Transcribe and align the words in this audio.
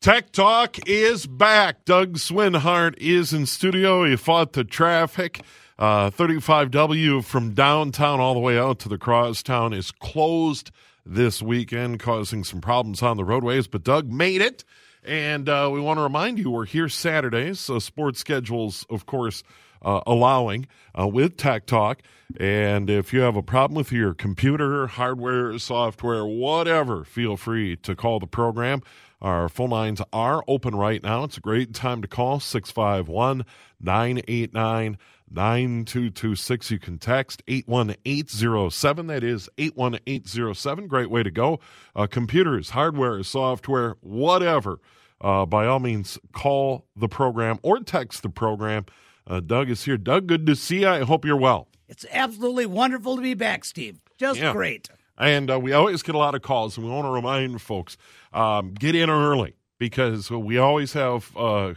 Tech 0.00 0.30
Talk 0.30 0.76
is 0.88 1.26
back. 1.26 1.84
Doug 1.84 2.18
Swinhart 2.18 2.94
is 2.98 3.32
in 3.32 3.46
studio. 3.46 4.04
He 4.04 4.14
fought 4.14 4.52
the 4.52 4.62
traffic. 4.62 5.40
Uh, 5.76 6.08
35W 6.10 7.24
from 7.24 7.52
downtown 7.52 8.20
all 8.20 8.32
the 8.34 8.38
way 8.38 8.56
out 8.56 8.78
to 8.80 8.88
the 8.88 8.96
crosstown 8.96 9.72
is 9.72 9.90
closed 9.90 10.70
this 11.04 11.42
weekend, 11.42 11.98
causing 11.98 12.44
some 12.44 12.60
problems 12.60 13.02
on 13.02 13.16
the 13.16 13.24
roadways. 13.24 13.66
But 13.66 13.82
Doug 13.82 14.08
made 14.08 14.40
it. 14.40 14.62
And 15.02 15.48
uh, 15.48 15.68
we 15.72 15.80
want 15.80 15.98
to 15.98 16.02
remind 16.02 16.38
you 16.38 16.52
we're 16.52 16.64
here 16.64 16.88
Saturdays. 16.88 17.58
So 17.58 17.80
sports 17.80 18.20
schedules, 18.20 18.86
of 18.88 19.04
course, 19.04 19.42
uh, 19.82 20.02
allowing 20.06 20.68
uh, 20.96 21.08
with 21.08 21.36
Tech 21.36 21.66
Talk. 21.66 22.02
And 22.38 22.88
if 22.88 23.12
you 23.12 23.20
have 23.20 23.34
a 23.34 23.42
problem 23.42 23.76
with 23.76 23.90
your 23.90 24.14
computer, 24.14 24.86
hardware, 24.86 25.58
software, 25.58 26.24
whatever, 26.24 27.02
feel 27.04 27.36
free 27.36 27.74
to 27.78 27.96
call 27.96 28.20
the 28.20 28.26
program. 28.28 28.82
Our 29.20 29.48
phone 29.48 29.70
lines 29.70 30.00
are 30.12 30.44
open 30.46 30.74
right 30.76 31.02
now. 31.02 31.24
It's 31.24 31.36
a 31.38 31.40
great 31.40 31.74
time 31.74 32.02
to 32.02 32.08
call 32.08 32.38
651 32.40 33.44
989 33.80 34.96
9226. 35.30 36.70
You 36.70 36.78
can 36.78 36.98
text 36.98 37.42
81807. 37.48 39.06
That 39.08 39.24
is 39.24 39.48
81807. 39.58 40.86
Great 40.86 41.10
way 41.10 41.22
to 41.22 41.30
go. 41.30 41.58
Uh, 41.96 42.06
computers, 42.06 42.70
hardware, 42.70 43.22
software, 43.22 43.96
whatever. 44.00 44.78
Uh, 45.20 45.44
by 45.44 45.66
all 45.66 45.80
means, 45.80 46.16
call 46.32 46.86
the 46.94 47.08
program 47.08 47.58
or 47.62 47.80
text 47.80 48.22
the 48.22 48.28
program. 48.30 48.86
Uh, 49.26 49.40
Doug 49.40 49.68
is 49.68 49.84
here. 49.84 49.96
Doug, 49.98 50.26
good 50.28 50.46
to 50.46 50.54
see 50.54 50.82
you. 50.82 50.88
I 50.88 51.00
hope 51.02 51.24
you're 51.24 51.36
well. 51.36 51.68
It's 51.88 52.06
absolutely 52.12 52.66
wonderful 52.66 53.16
to 53.16 53.22
be 53.22 53.34
back, 53.34 53.64
Steve. 53.64 53.98
Just 54.16 54.38
Yeah. 54.40 54.52
great. 54.52 54.88
And 55.18 55.50
uh, 55.50 55.58
we 55.58 55.72
always 55.72 56.02
get 56.02 56.14
a 56.14 56.18
lot 56.18 56.34
of 56.34 56.42
calls, 56.42 56.76
and 56.76 56.86
we 56.86 56.92
want 56.92 57.06
to 57.06 57.10
remind 57.10 57.60
folks 57.60 57.96
um, 58.32 58.72
get 58.72 58.94
in 58.94 59.10
early 59.10 59.54
because 59.78 60.30
we 60.30 60.58
always 60.58 60.92
have 60.92 61.36
uh, 61.36 61.74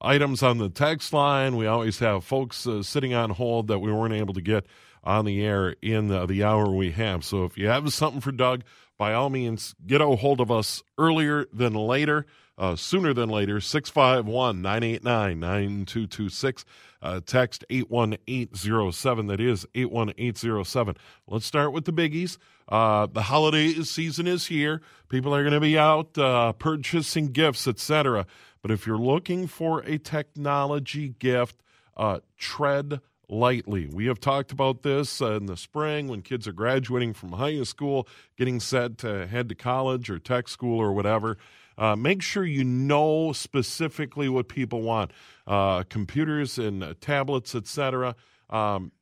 items 0.00 0.42
on 0.42 0.58
the 0.58 0.68
text 0.68 1.12
line. 1.12 1.56
We 1.56 1.66
always 1.66 1.98
have 2.00 2.24
folks 2.24 2.66
uh, 2.66 2.82
sitting 2.82 3.14
on 3.14 3.30
hold 3.30 3.68
that 3.68 3.78
we 3.78 3.90
weren't 3.90 4.14
able 4.14 4.34
to 4.34 4.42
get 4.42 4.66
on 5.02 5.24
the 5.24 5.44
air 5.44 5.76
in 5.82 6.08
the, 6.08 6.26
the 6.26 6.44
hour 6.44 6.70
we 6.70 6.90
have. 6.92 7.24
So 7.24 7.44
if 7.44 7.56
you 7.56 7.68
have 7.68 7.90
something 7.92 8.20
for 8.20 8.32
Doug, 8.32 8.64
by 8.98 9.12
all 9.12 9.30
means, 9.30 9.74
get 9.86 10.00
a 10.00 10.06
hold 10.06 10.40
of 10.40 10.50
us 10.50 10.82
earlier 10.98 11.46
than 11.52 11.74
later. 11.74 12.26
Uh, 12.56 12.76
sooner 12.76 13.12
than 13.12 13.28
later, 13.28 13.60
651 13.60 14.62
989 14.62 15.40
9226. 15.40 16.64
Uh, 17.02 17.20
text 17.26 17.64
81807. 17.68 19.26
That 19.26 19.40
is 19.40 19.66
81807. 19.74 20.96
Let's 21.26 21.44
start 21.44 21.72
with 21.72 21.84
the 21.84 21.92
biggies. 21.92 22.38
Uh, 22.68 23.06
the 23.06 23.22
holiday 23.22 23.72
season 23.82 24.26
is 24.26 24.46
here. 24.46 24.80
People 25.08 25.34
are 25.34 25.42
going 25.42 25.54
to 25.54 25.60
be 25.60 25.78
out 25.78 26.16
uh, 26.16 26.52
purchasing 26.52 27.28
gifts, 27.28 27.68
etc. 27.68 28.26
But 28.62 28.70
if 28.70 28.86
you're 28.86 28.98
looking 28.98 29.46
for 29.46 29.80
a 29.80 29.98
technology 29.98 31.10
gift, 31.18 31.62
uh, 31.96 32.20
tread 32.38 33.00
lightly. 33.28 33.86
We 33.86 34.06
have 34.06 34.20
talked 34.20 34.52
about 34.52 34.82
this 34.82 35.20
uh, 35.20 35.34
in 35.34 35.46
the 35.46 35.56
spring 35.56 36.08
when 36.08 36.22
kids 36.22 36.46
are 36.46 36.52
graduating 36.52 37.14
from 37.14 37.32
high 37.32 37.62
school, 37.62 38.08
getting 38.36 38.60
set 38.60 38.98
to 38.98 39.26
head 39.26 39.48
to 39.48 39.54
college 39.54 40.10
or 40.10 40.18
tech 40.18 40.48
school 40.48 40.78
or 40.78 40.92
whatever. 40.92 41.36
Uh, 41.76 41.96
make 41.96 42.22
sure 42.22 42.44
you 42.44 42.62
know 42.62 43.32
specifically 43.32 44.28
what 44.28 44.48
people 44.48 44.82
want 44.82 45.12
uh, 45.46 45.82
computers 45.84 46.58
and 46.58 46.84
uh, 46.84 46.94
tablets, 47.00 47.54
etc. 47.54 48.14
Um, 48.48 48.92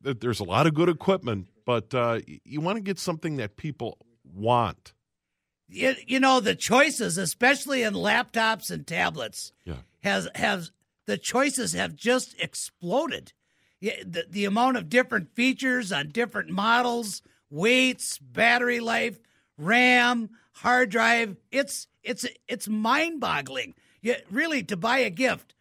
there's 0.00 0.40
a 0.40 0.44
lot 0.44 0.66
of 0.66 0.74
good 0.74 0.88
equipment, 0.88 1.48
but 1.64 1.94
uh, 1.94 2.20
you 2.44 2.60
want 2.60 2.76
to 2.76 2.82
get 2.82 2.98
something 2.98 3.36
that 3.36 3.56
people 3.56 3.98
want. 4.24 4.92
You, 5.68 5.94
you 6.06 6.18
know 6.20 6.40
the 6.40 6.54
choices, 6.54 7.16
especially 7.16 7.82
in 7.82 7.94
laptops 7.94 8.70
and 8.70 8.86
tablets, 8.86 9.52
Yeah. 9.64 9.76
has 10.00 10.28
has 10.34 10.72
the 11.06 11.16
choices 11.18 11.72
have 11.72 11.94
just 11.94 12.34
exploded. 12.40 13.32
The, 13.80 14.26
the 14.28 14.44
amount 14.44 14.76
of 14.76 14.88
different 14.90 15.34
features 15.34 15.90
on 15.90 16.08
different 16.08 16.50
models, 16.50 17.22
weights, 17.48 18.18
battery 18.18 18.78
life, 18.80 19.18
RAM, 19.56 20.30
hard 20.52 20.90
drive. 20.90 21.36
It's 21.50 21.86
it's 22.02 22.26
it's 22.46 22.68
mind-boggling. 22.68 23.74
You, 24.02 24.16
really, 24.30 24.62
to 24.64 24.76
buy 24.76 24.98
a 24.98 25.10
gift, 25.10 25.54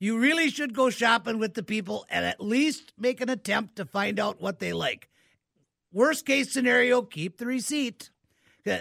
you 0.00 0.18
really 0.18 0.50
should 0.50 0.74
go 0.74 0.90
shopping 0.90 1.38
with 1.38 1.54
the 1.54 1.62
people 1.62 2.04
and 2.10 2.24
at 2.24 2.40
least 2.40 2.92
make 2.98 3.20
an 3.20 3.28
attempt 3.28 3.76
to 3.76 3.84
find 3.84 4.18
out 4.18 4.40
what 4.40 4.58
they 4.58 4.72
like. 4.72 5.08
Worst 5.92 6.26
case 6.26 6.52
scenario, 6.52 7.02
keep 7.02 7.36
the 7.38 7.46
receipt. 7.46 8.10
Uh, 8.66 8.78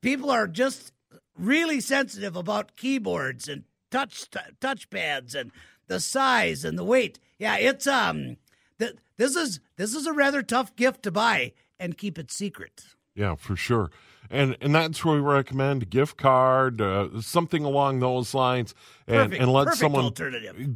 People 0.00 0.32
are 0.32 0.48
just 0.48 0.92
really 1.38 1.80
sensitive 1.80 2.34
about 2.34 2.74
keyboards 2.76 3.46
and 3.48 3.62
touch 3.92 4.28
touchpads 4.60 5.36
and 5.36 5.52
the 5.86 6.00
size 6.00 6.64
and 6.64 6.76
the 6.76 6.84
weight. 6.84 7.20
Yeah, 7.38 7.56
it's 7.56 7.86
um, 7.86 8.36
th- 8.80 8.96
this 9.16 9.36
is 9.36 9.60
this 9.76 9.94
is 9.94 10.06
a 10.06 10.12
rather 10.12 10.42
tough 10.42 10.74
gift 10.74 11.04
to 11.04 11.12
buy 11.12 11.52
and 11.78 11.96
keep 11.96 12.18
it 12.18 12.32
secret. 12.32 12.82
Yeah, 13.14 13.36
for 13.36 13.54
sure. 13.54 13.90
And 14.32 14.56
and 14.62 14.74
that's 14.74 15.04
where 15.04 15.14
we 15.14 15.20
recommend 15.20 15.82
a 15.82 15.86
gift 15.86 16.16
card, 16.16 16.80
uh, 16.80 17.20
something 17.20 17.64
along 17.64 18.00
those 18.00 18.32
lines, 18.32 18.74
and, 19.06 19.30
Perfect- 19.30 19.42
and 19.42 19.52
let 19.52 19.74
someone 19.74 20.12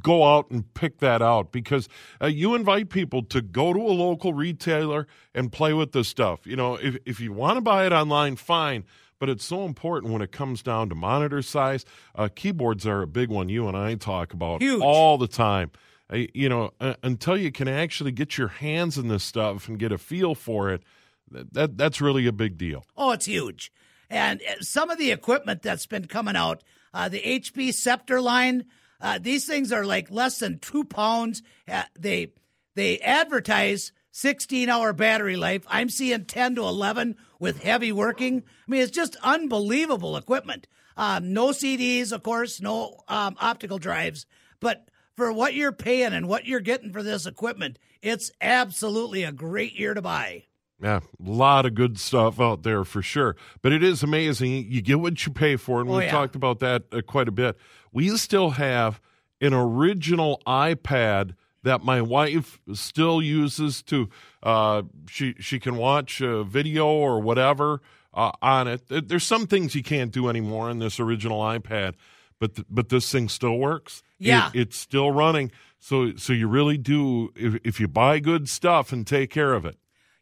go 0.03 0.25
out 0.25 0.51
and 0.51 0.73
pick 0.75 0.99
that 0.99 1.23
out 1.23 1.53
because 1.53 1.89
uh, 2.21 2.27
you 2.27 2.55
invite 2.55 2.91
people 2.91 3.23
to 3.23 3.41
go 3.41 3.73
to 3.73 3.81
a 3.81 3.97
local 3.97 4.35
retailer 4.35 5.07
and 5.35 5.51
play 5.51 5.73
with 5.73 5.93
this 5.93 6.07
stuff. 6.07 6.47
You 6.47 6.57
know, 6.57 6.75
if 6.75 6.99
if 7.07 7.19
you 7.19 7.33
want 7.33 7.57
to 7.57 7.63
buy 7.63 7.87
it 7.87 7.93
online, 7.93 8.37
fine. 8.37 8.85
But 9.19 9.31
it's 9.31 9.47
so 9.47 9.65
important 9.65 10.13
when 10.13 10.21
it 10.21 10.31
comes 10.31 10.63
down 10.63 10.91
to 10.91 10.95
monitor 10.95 11.41
size. 11.41 11.87
Uh, 12.15 12.29
keyboards 12.35 12.87
are 12.87 13.01
a 13.01 13.07
big 13.07 13.31
one 13.31 13.49
you 13.49 13.67
and 13.67 13.75
I 13.75 13.95
talk 13.95 14.35
about 14.35 14.61
Huge. 14.61 14.83
all 14.83 15.17
the 15.17 15.27
time. 15.29 15.71
Uh, 16.13 16.27
you 16.35 16.51
know, 16.51 16.73
uh, 16.81 16.95
until 17.03 17.37
you 17.37 17.51
can 17.51 17.67
actually 17.67 18.13
get 18.13 18.37
your 18.37 18.49
hands 18.49 18.99
in 18.99 19.09
this 19.09 19.25
stuff 19.25 19.69
and 19.69 19.79
get 19.79 19.91
a 19.91 19.99
feel 19.99 20.35
for 20.35 20.71
it, 20.71 20.83
that, 21.31 21.53
that 21.55 21.77
that's 21.77 22.01
really 22.01 22.27
a 22.27 22.33
big 22.33 22.59
deal. 22.59 22.85
Oh, 22.97 23.13
it's 23.13 23.27
huge. 23.27 23.73
And 24.09 24.41
uh, 24.43 24.61
some 24.61 24.91
of 24.91 24.99
the 24.99 25.13
equipment 25.13 25.63
that's 25.63 25.87
been 25.87 26.07
coming 26.07 26.37
out, 26.37 26.63
uh, 26.95 27.09
the 27.09 27.21
HP 27.21 27.73
Spectre 27.75 28.21
line, 28.21 28.67
uh, 29.01 29.19
these 29.21 29.47
things 29.47 29.73
are 29.73 29.85
like 29.85 30.11
less 30.11 30.39
than 30.39 30.59
two 30.59 30.85
pounds. 30.85 31.43
Uh, 31.69 31.83
they 31.99 32.33
they 32.75 32.99
advertise 33.01 33.93
16 34.13 34.69
hour 34.69 34.93
battery 34.93 35.37
life. 35.37 35.65
I'm 35.69 35.89
seeing 35.89 36.25
10 36.25 36.55
to 36.57 36.63
11 36.63 37.17
with 37.39 37.63
heavy 37.63 37.93
working. 37.93 38.43
I 38.47 38.71
mean, 38.71 38.83
it's 38.83 38.91
just 38.91 39.17
unbelievable 39.23 40.17
equipment. 40.17 40.67
Um, 40.97 41.35
no 41.35 41.49
CDs, 41.49 42.13
of 42.13 42.23
course, 42.23 42.61
no 42.61 43.01
um, 43.09 43.37
optical 43.39 43.79
drives, 43.79 44.25
but 44.61 44.89
for 45.15 45.31
what 45.33 45.55
you're 45.55 45.73
paying 45.73 46.15
and 46.15 46.29
what 46.29 46.47
you're 46.47 46.61
getting 46.61 46.93
for 46.93 47.03
this 47.03 47.27
equipment, 47.27 47.79
it's 48.01 48.31
absolutely 48.41 49.25
a 49.25 49.33
great 49.33 49.75
year 49.79 49.93
to 49.93 50.01
buy. 50.01 50.45
Yeah, 50.83 51.01
a 51.25 51.31
lot 51.31 51.65
of 51.65 51.75
good 51.75 51.99
stuff 51.99 52.39
out 52.39 52.63
there 52.63 52.85
for 52.85 53.01
sure. 53.01 53.35
But 53.63 53.73
it 53.73 53.83
is 53.83 54.03
amazing. 54.03 54.67
You 54.71 54.83
get 54.83 55.01
what 55.01 55.25
you 55.25 55.33
pay 55.33 55.57
for, 55.57 55.81
and 55.81 55.89
Oh, 55.89 55.95
we've 55.95 56.05
yeah. 56.05 56.11
talked 56.11 56.37
about 56.37 56.59
that 56.61 56.85
uh, 56.93 57.01
quite 57.01 57.29
a 57.29 57.33
bit. 57.33 57.57
We 57.93 58.15
still 58.19 58.51
have 58.51 59.01
an 59.41 59.55
original 59.55 60.43
iPad 60.47 61.35
that 61.63 61.83
my 61.83 62.01
wife 62.03 62.61
still 62.75 63.23
uses 63.23 63.83
to 63.85 64.09
uh, 64.43 64.83
she 65.09 65.35
she 65.41 65.59
can 65.59 65.77
watch 65.77 66.21
a 66.21 66.45
video 66.45 66.87
or 66.87 67.21
whatever 67.21 67.81
uh, 68.13 68.33
on 68.43 68.69
it. 68.69 68.83
There's 69.09 69.25
some 69.25 69.47
things 69.47 69.75
you 69.75 69.83
can't 69.83 70.13
do 70.13 70.29
anymore 70.29 70.69
on 70.69 70.79
this 70.79 71.01
original 71.01 71.41
iPad, 71.41 71.95
but 72.39 72.55
th- 72.57 72.67
but 72.71 72.91
this 72.91 73.11
thing 73.11 73.29
still 73.31 73.57
works. 73.59 74.03
It- 74.21 74.27
Yeah. 74.27 74.51
it's 74.55 74.77
still 74.77 75.11
running. 75.11 75.51
So 75.79 76.15
so 76.17 76.33
you 76.35 76.49
really 76.49 76.77
do 76.79 77.33
if 77.35 77.59
if 77.65 77.81
you 77.81 77.89
buy 77.89 78.19
good 78.21 78.49
stuff 78.49 78.93
and 78.93 79.07
take 79.07 79.31
care 79.31 79.55
of 79.55 79.65
it. 79.65 79.77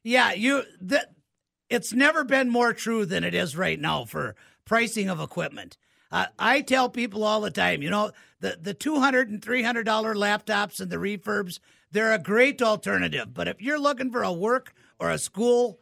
Yeah, 0.05 0.33
you 0.33 0.63
that 0.83 1.15
it's 1.71 1.93
never 1.93 2.25
been 2.25 2.51
more 2.51 2.73
true 2.75 3.07
than 3.07 3.25
it 3.25 3.35
is 3.35 3.57
right 3.57 3.81
now 3.81 4.05
for 4.05 4.37
pricing 4.65 5.09
of 5.09 5.19
equipment. 5.19 5.77
Uh, 6.13 6.27
I 6.39 6.61
tell 6.61 6.89
people 6.89 7.25
all 7.25 7.41
the 7.41 7.51
time, 7.51 7.83
you 7.83 7.91
know, 7.91 8.13
the 8.41 8.59
the 8.61 8.75
two 8.75 9.01
hundred 9.01 9.31
and 9.31 9.43
three 9.43 9.63
hundred 9.63 9.85
dollar 9.85 10.15
laptops 10.15 10.79
and 10.79 10.91
the 10.91 10.97
refurbs, 10.97 11.59
they're 11.91 12.13
a 12.13 12.19
great 12.19 12.61
alternative. 12.63 13.33
But 13.33 13.49
if 13.49 13.63
you're 13.63 13.81
looking 13.81 14.13
for 14.13 14.23
a 14.23 14.33
work 14.33 14.75
or 15.01 15.11
a 15.11 15.19
school 15.19 15.81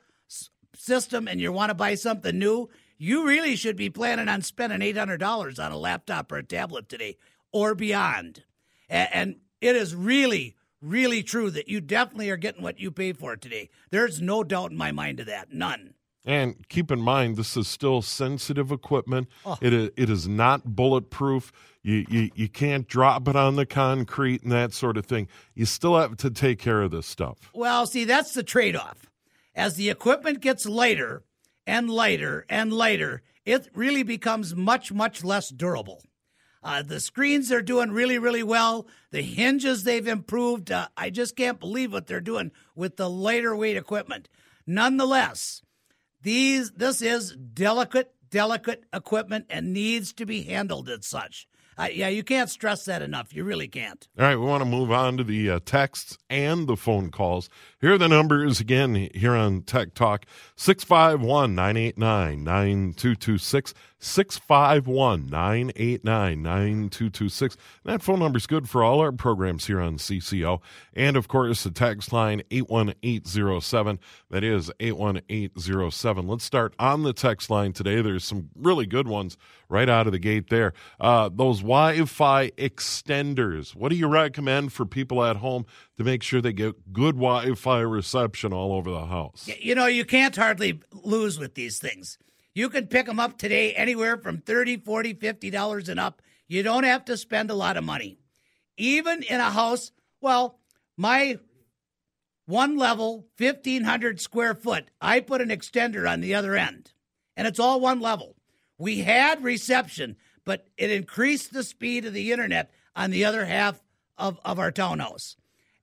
system 0.74 1.26
and 1.26 1.40
you 1.40 1.52
want 1.52 1.70
to 1.70 1.74
buy 1.74 1.96
something 1.96 2.38
new, 2.38 2.70
you 2.98 3.26
really 3.26 3.56
should 3.56 3.76
be 3.76 3.90
planning 3.90 4.28
on 4.28 4.42
spending 4.42 4.80
$800 4.80 5.64
on 5.64 5.72
a 5.72 5.76
laptop 5.76 6.30
or 6.30 6.36
a 6.36 6.42
tablet 6.44 6.88
today 6.88 7.16
or 7.52 7.74
beyond. 7.74 8.44
And 8.88 9.36
it 9.60 9.74
is 9.74 9.94
really, 9.94 10.56
really 10.82 11.22
true 11.22 11.50
that 11.50 11.68
you 11.68 11.80
definitely 11.80 12.28
are 12.30 12.36
getting 12.36 12.62
what 12.62 12.80
you 12.80 12.90
pay 12.90 13.12
for 13.12 13.36
today. 13.36 13.70
There's 13.90 14.20
no 14.20 14.44
doubt 14.44 14.72
in 14.72 14.76
my 14.76 14.92
mind 14.92 15.20
of 15.20 15.26
that. 15.26 15.52
None. 15.52 15.94
And 16.24 16.68
keep 16.68 16.92
in 16.92 17.00
mind, 17.00 17.36
this 17.36 17.56
is 17.56 17.66
still 17.66 18.00
sensitive 18.00 18.70
equipment. 18.70 19.28
Oh. 19.44 19.58
It, 19.60 19.72
is, 19.72 19.90
it 19.96 20.08
is 20.08 20.28
not 20.28 20.76
bulletproof. 20.76 21.52
You, 21.82 22.04
you, 22.08 22.30
you 22.34 22.48
can't 22.48 22.86
drop 22.86 23.26
it 23.26 23.34
on 23.34 23.56
the 23.56 23.66
concrete 23.66 24.42
and 24.42 24.52
that 24.52 24.72
sort 24.72 24.96
of 24.96 25.06
thing. 25.06 25.26
You 25.54 25.66
still 25.66 25.98
have 25.98 26.16
to 26.18 26.30
take 26.30 26.60
care 26.60 26.82
of 26.82 26.92
this 26.92 27.06
stuff. 27.06 27.50
Well, 27.52 27.86
see, 27.86 28.04
that's 28.04 28.34
the 28.34 28.44
trade 28.44 28.76
off. 28.76 29.10
As 29.54 29.74
the 29.74 29.90
equipment 29.90 30.40
gets 30.40 30.64
lighter 30.64 31.24
and 31.66 31.90
lighter 31.90 32.46
and 32.48 32.72
lighter, 32.72 33.22
it 33.44 33.68
really 33.74 34.04
becomes 34.04 34.54
much, 34.54 34.92
much 34.92 35.24
less 35.24 35.48
durable. 35.48 36.02
Uh, 36.62 36.82
the 36.82 37.00
screens 37.00 37.50
are 37.50 37.62
doing 37.62 37.90
really, 37.90 38.18
really 38.18 38.42
well. 38.42 38.86
The 39.10 39.22
hinges 39.22 39.84
they've 39.84 40.06
improved. 40.06 40.70
Uh, 40.70 40.88
I 40.96 41.10
just 41.10 41.36
can't 41.36 41.58
believe 41.58 41.92
what 41.92 42.06
they're 42.06 42.20
doing 42.20 42.52
with 42.74 42.96
the 42.96 43.10
lighter 43.10 43.56
weight 43.56 43.76
equipment. 43.76 44.28
Nonetheless, 44.66 45.62
these 46.22 46.70
this 46.72 47.02
is 47.02 47.34
delicate, 47.36 48.14
delicate 48.30 48.84
equipment 48.92 49.46
and 49.50 49.72
needs 49.72 50.12
to 50.14 50.26
be 50.26 50.42
handled 50.42 50.88
as 50.88 51.06
such. 51.06 51.48
Uh, 51.78 51.88
yeah, 51.92 52.08
you 52.08 52.22
can't 52.22 52.50
stress 52.50 52.84
that 52.84 53.02
enough. 53.02 53.34
You 53.34 53.44
really 53.44 53.66
can't. 53.66 54.06
All 54.18 54.26
right, 54.26 54.36
we 54.36 54.44
want 54.44 54.62
to 54.62 54.68
move 54.68 54.92
on 54.92 55.16
to 55.16 55.24
the 55.24 55.50
uh, 55.50 55.60
texts 55.64 56.18
and 56.28 56.66
the 56.66 56.76
phone 56.76 57.10
calls. 57.10 57.48
Here 57.82 57.94
are 57.94 57.98
the 57.98 58.06
numbers 58.06 58.60
again 58.60 59.10
here 59.12 59.34
on 59.34 59.62
Tech 59.62 59.92
Talk 59.92 60.24
651 60.54 61.56
989 61.56 62.44
9226. 62.44 63.74
651 64.02 65.26
989 65.30 66.42
9226. 66.42 67.56
That 67.84 68.02
phone 68.02 68.18
number 68.18 68.36
is 68.36 68.48
good 68.48 68.68
for 68.68 68.82
all 68.82 69.00
our 69.00 69.12
programs 69.12 69.68
here 69.68 69.80
on 69.80 69.96
CCO. 69.96 70.60
And 70.92 71.16
of 71.16 71.28
course, 71.28 71.62
the 71.62 71.70
text 71.70 72.12
line 72.12 72.42
81807. 72.50 74.00
That 74.30 74.42
is 74.42 74.72
81807. 74.80 76.26
Let's 76.26 76.44
start 76.44 76.74
on 76.80 77.04
the 77.04 77.12
text 77.12 77.48
line 77.48 77.72
today. 77.72 78.02
There's 78.02 78.24
some 78.24 78.50
really 78.56 78.86
good 78.86 79.06
ones 79.06 79.36
right 79.68 79.88
out 79.88 80.06
of 80.06 80.12
the 80.12 80.18
gate 80.18 80.50
there. 80.50 80.72
Uh, 80.98 81.30
those 81.32 81.60
Wi 81.60 82.04
Fi 82.04 82.50
extenders. 82.50 83.76
What 83.76 83.90
do 83.90 83.96
you 83.96 84.08
recommend 84.08 84.72
for 84.72 84.84
people 84.84 85.24
at 85.24 85.36
home 85.36 85.64
to 86.04 86.10
make 86.10 86.22
sure 86.22 86.40
they 86.40 86.52
get 86.52 86.92
good 86.92 87.16
Wi 87.16 87.54
Fi 87.54 87.80
reception 87.80 88.52
all 88.52 88.72
over 88.72 88.90
the 88.90 89.06
house? 89.06 89.48
You 89.60 89.74
know, 89.74 89.86
you 89.86 90.04
can't 90.04 90.36
hardly 90.36 90.80
lose 90.92 91.38
with 91.38 91.54
these 91.54 91.78
things. 91.78 92.18
You 92.54 92.68
can 92.68 92.86
pick 92.86 93.06
them 93.06 93.18
up 93.20 93.38
today 93.38 93.72
anywhere 93.74 94.18
from 94.18 94.38
$30, 94.38 94.84
$40, 94.84 95.18
50 95.18 95.50
dollars 95.50 95.88
and 95.88 95.98
up. 95.98 96.20
You 96.48 96.62
don't 96.62 96.84
have 96.84 97.04
to 97.06 97.16
spend 97.16 97.50
a 97.50 97.54
lot 97.54 97.76
of 97.76 97.84
money. 97.84 98.18
Even 98.76 99.22
in 99.22 99.40
a 99.40 99.50
house, 99.50 99.92
well, 100.20 100.58
my 100.96 101.38
one 102.46 102.76
level, 102.76 103.28
1500 103.38 104.20
square 104.20 104.54
foot, 104.54 104.90
I 105.00 105.20
put 105.20 105.40
an 105.40 105.48
extender 105.48 106.10
on 106.10 106.20
the 106.20 106.34
other 106.34 106.54
end. 106.54 106.92
And 107.36 107.46
it's 107.46 107.58
all 107.60 107.80
one 107.80 108.00
level. 108.00 108.36
We 108.76 108.98
had 108.98 109.42
reception, 109.42 110.16
but 110.44 110.66
it 110.76 110.90
increased 110.90 111.52
the 111.52 111.62
speed 111.62 112.04
of 112.04 112.12
the 112.12 112.32
internet 112.32 112.70
on 112.94 113.10
the 113.10 113.24
other 113.24 113.46
half 113.46 113.82
of, 114.18 114.38
of 114.44 114.58
our 114.58 114.70
townhouse. 114.70 115.36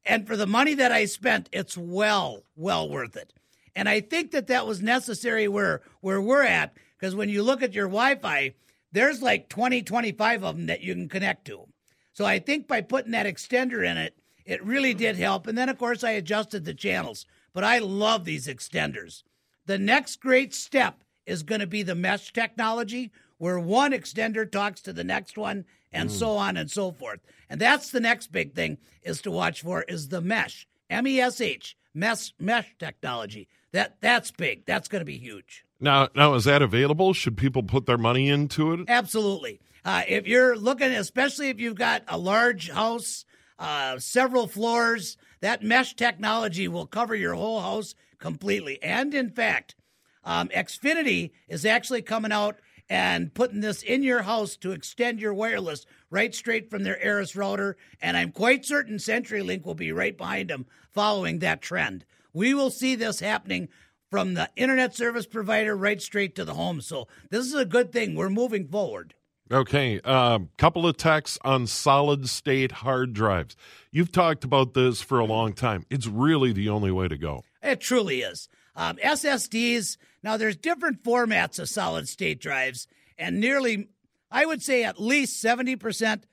And 0.05 0.25
for 0.25 0.37
the 0.37 0.47
money 0.47 0.73
that 0.75 0.91
I 0.91 1.05
spent, 1.05 1.49
it's 1.51 1.77
well, 1.77 2.43
well 2.55 2.89
worth 2.89 3.15
it. 3.15 3.33
And 3.75 3.87
I 3.87 4.01
think 4.01 4.31
that 4.31 4.47
that 4.47 4.67
was 4.67 4.81
necessary 4.81 5.47
where 5.47 5.81
where 6.01 6.21
we're 6.21 6.43
at 6.43 6.75
because 6.97 7.15
when 7.15 7.29
you 7.29 7.43
look 7.43 7.61
at 7.61 7.73
your 7.73 7.87
Wi-Fi, 7.87 8.53
there's 8.91 9.21
like 9.21 9.49
20, 9.49 9.83
25 9.83 10.43
of 10.43 10.57
them 10.57 10.65
that 10.65 10.81
you 10.81 10.93
can 10.93 11.07
connect 11.07 11.45
to. 11.45 11.67
So 12.11 12.25
I 12.25 12.39
think 12.39 12.67
by 12.67 12.81
putting 12.81 13.11
that 13.11 13.25
extender 13.25 13.85
in 13.85 13.97
it, 13.97 14.17
it 14.45 14.63
really 14.63 14.93
did 14.93 15.15
help. 15.15 15.47
And 15.47 15.57
then 15.57 15.69
of 15.69 15.77
course 15.77 16.03
I 16.03 16.11
adjusted 16.11 16.65
the 16.65 16.73
channels. 16.73 17.25
But 17.53 17.63
I 17.63 17.79
love 17.79 18.25
these 18.25 18.47
extenders. 18.47 19.23
The 19.65 19.77
next 19.77 20.19
great 20.19 20.53
step 20.53 21.03
is 21.25 21.43
going 21.43 21.61
to 21.61 21.67
be 21.67 21.83
the 21.83 21.95
mesh 21.95 22.33
technology 22.33 23.11
where 23.37 23.59
one 23.59 23.91
extender 23.91 24.51
talks 24.51 24.81
to 24.81 24.93
the 24.93 25.03
next 25.03 25.37
one 25.37 25.65
and 25.91 26.09
mm. 26.09 26.13
so 26.13 26.31
on 26.31 26.57
and 26.57 26.69
so 26.69 26.91
forth. 26.91 27.19
And 27.49 27.59
that's 27.59 27.91
the 27.91 27.99
next 27.99 28.31
big 28.31 28.53
thing 28.53 28.77
is 29.03 29.21
to 29.21 29.31
watch 29.31 29.61
for 29.61 29.83
is 29.83 30.09
the 30.09 30.21
mesh. 30.21 30.67
M 30.89 31.07
E 31.07 31.19
S 31.19 31.41
H 31.41 31.77
mesh 31.93 32.33
mesh 32.39 32.75
technology. 32.79 33.47
That 33.71 33.97
that's 34.01 34.31
big. 34.31 34.65
That's 34.65 34.87
going 34.87 35.01
to 35.01 35.05
be 35.05 35.17
huge. 35.17 35.65
Now, 35.79 36.09
now 36.15 36.33
is 36.33 36.43
that 36.45 36.61
available? 36.61 37.13
Should 37.13 37.37
people 37.37 37.63
put 37.63 37.85
their 37.85 37.97
money 37.97 38.29
into 38.29 38.73
it? 38.73 38.81
Absolutely. 38.87 39.61
Uh, 39.85 40.03
if 40.07 40.27
you're 40.27 40.57
looking, 40.57 40.91
especially 40.91 41.49
if 41.49 41.59
you've 41.59 41.75
got 41.75 42.03
a 42.07 42.17
large 42.17 42.69
house, 42.69 43.23
uh, 43.57 43.97
several 43.99 44.47
floors, 44.47 45.17
that 45.41 45.63
mesh 45.63 45.95
technology 45.95 46.67
will 46.67 46.85
cover 46.85 47.15
your 47.15 47.33
whole 47.35 47.61
house 47.61 47.95
completely. 48.17 48.81
And 48.83 49.13
in 49.13 49.29
fact, 49.29 49.75
um, 50.23 50.49
Xfinity 50.49 51.31
is 51.47 51.65
actually 51.65 52.01
coming 52.01 52.31
out 52.31 52.57
and 52.89 53.33
putting 53.33 53.61
this 53.61 53.83
in 53.83 54.01
your 54.03 54.23
house 54.23 54.57
to 54.57 54.71
extend 54.71 55.19
your 55.19 55.33
wireless 55.33 55.85
right 56.09 56.33
straight 56.33 56.69
from 56.69 56.83
their 56.83 57.01
Arris 57.03 57.35
router. 57.35 57.77
And 58.01 58.17
I'm 58.17 58.31
quite 58.31 58.65
certain 58.65 58.97
CenturyLink 58.97 59.65
will 59.65 59.75
be 59.75 59.91
right 59.91 60.17
behind 60.17 60.49
them 60.49 60.65
following 60.91 61.39
that 61.39 61.61
trend. 61.61 62.05
We 62.33 62.53
will 62.53 62.71
see 62.71 62.95
this 62.95 63.19
happening 63.19 63.69
from 64.09 64.33
the 64.33 64.49
internet 64.55 64.95
service 64.95 65.27
provider 65.27 65.75
right 65.77 66.01
straight 66.01 66.35
to 66.35 66.45
the 66.45 66.55
home. 66.55 66.81
So 66.81 67.07
this 67.29 67.45
is 67.45 67.53
a 67.53 67.65
good 67.65 67.91
thing. 67.91 68.15
We're 68.15 68.29
moving 68.29 68.67
forward. 68.67 69.13
Okay, 69.51 69.99
a 70.05 70.07
uh, 70.07 70.39
couple 70.57 70.85
of 70.85 70.95
texts 70.95 71.39
on 71.43 71.65
solid 71.65 72.29
state 72.29 72.71
hard 72.71 73.13
drives. 73.13 73.55
You've 73.91 74.11
talked 74.11 74.43
about 74.43 74.75
this 74.75 75.01
for 75.01 75.19
a 75.19 75.25
long 75.25 75.53
time. 75.53 75.85
It's 75.89 76.05
really 76.05 76.53
the 76.53 76.69
only 76.69 76.91
way 76.91 77.07
to 77.07 77.17
go. 77.17 77.43
It 77.63 77.81
truly 77.81 78.21
is. 78.21 78.47
Um, 78.75 78.97
SSDs, 78.97 79.97
now 80.23 80.37
there's 80.37 80.55
different 80.55 81.03
formats 81.03 81.59
of 81.59 81.69
solid 81.69 82.07
state 82.07 82.39
drives, 82.39 82.87
and 83.17 83.39
nearly, 83.39 83.89
I 84.31 84.45
would 84.45 84.61
say 84.61 84.83
at 84.83 85.01
least 85.01 85.43
70% 85.43 86.23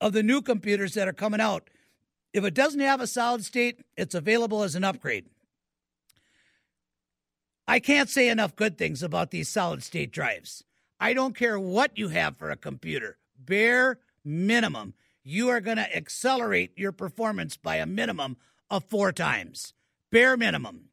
of 0.00 0.12
the 0.12 0.22
new 0.22 0.42
computers 0.42 0.94
that 0.94 1.08
are 1.08 1.12
coming 1.12 1.40
out 1.40 1.68
if 2.32 2.44
it 2.44 2.54
doesn't 2.54 2.80
have 2.80 3.00
a 3.00 3.06
solid 3.06 3.44
state, 3.44 3.80
it's 3.96 4.14
available 4.14 4.62
as 4.62 4.74
an 4.74 4.84
upgrade. 4.84 5.26
I 7.66 7.80
can't 7.80 8.08
say 8.08 8.28
enough 8.28 8.56
good 8.56 8.78
things 8.78 9.02
about 9.02 9.30
these 9.30 9.48
solid 9.48 9.82
state 9.82 10.12
drives. 10.12 10.64
I 11.00 11.14
don't 11.14 11.36
care 11.36 11.58
what 11.58 11.96
you 11.96 12.08
have 12.08 12.36
for 12.36 12.50
a 12.50 12.56
computer, 12.56 13.18
bare 13.38 13.98
minimum, 14.24 14.94
you 15.22 15.48
are 15.50 15.60
going 15.60 15.76
to 15.76 15.96
accelerate 15.96 16.72
your 16.76 16.92
performance 16.92 17.56
by 17.56 17.76
a 17.76 17.86
minimum 17.86 18.36
of 18.70 18.84
four 18.84 19.12
times. 19.12 19.74
Bare 20.10 20.36
minimum. 20.36 20.87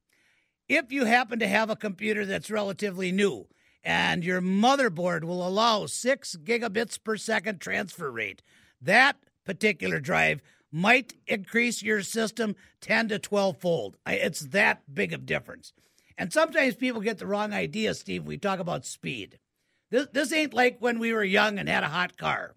If 0.68 0.92
you 0.92 1.06
happen 1.06 1.40
to 1.40 1.48
have 1.48 1.70
a 1.70 1.76
computer 1.76 2.26
that's 2.26 2.50
relatively 2.50 3.12
new 3.12 3.48
and 3.84 4.24
your 4.24 4.42
motherboard 4.42 5.24
will 5.24 5.48
allow 5.48 5.86
six 5.86 6.36
gigabits 6.36 7.02
per 7.02 7.18
second 7.18 7.62
transfer 7.62 8.12
rate, 8.12 8.42
that 8.82 9.18
particular 9.46 10.00
drive 10.00 10.42
might 10.72 11.14
increase 11.28 11.84
your 11.84 12.02
system 12.02 12.56
10 12.82 13.10
to 13.10 13.20
12 13.20 13.58
fold. 13.58 13.98
It's 14.08 14.42
that 14.42 14.82
big 14.92 15.14
of 15.14 15.28
difference. 15.28 15.72
And 16.18 16.34
sometimes 16.34 16.76
people 16.76 17.02
get 17.02 17.20
the 17.20 17.28
wrong 17.28 17.54
idea, 17.54 17.94
Steve. 17.94 18.26
We 18.26 18.38
talk 18.38 18.60
about 18.60 18.86
speed. 18.86 19.38
This, 19.92 20.08
this 20.14 20.34
ain't 20.34 20.54
like 20.54 20.78
when 20.80 20.98
we 20.98 21.14
were 21.14 21.24
young 21.24 21.60
and 21.60 21.70
had 21.70 21.84
a 21.84 21.90
hot 21.90 22.18
car. 22.18 22.56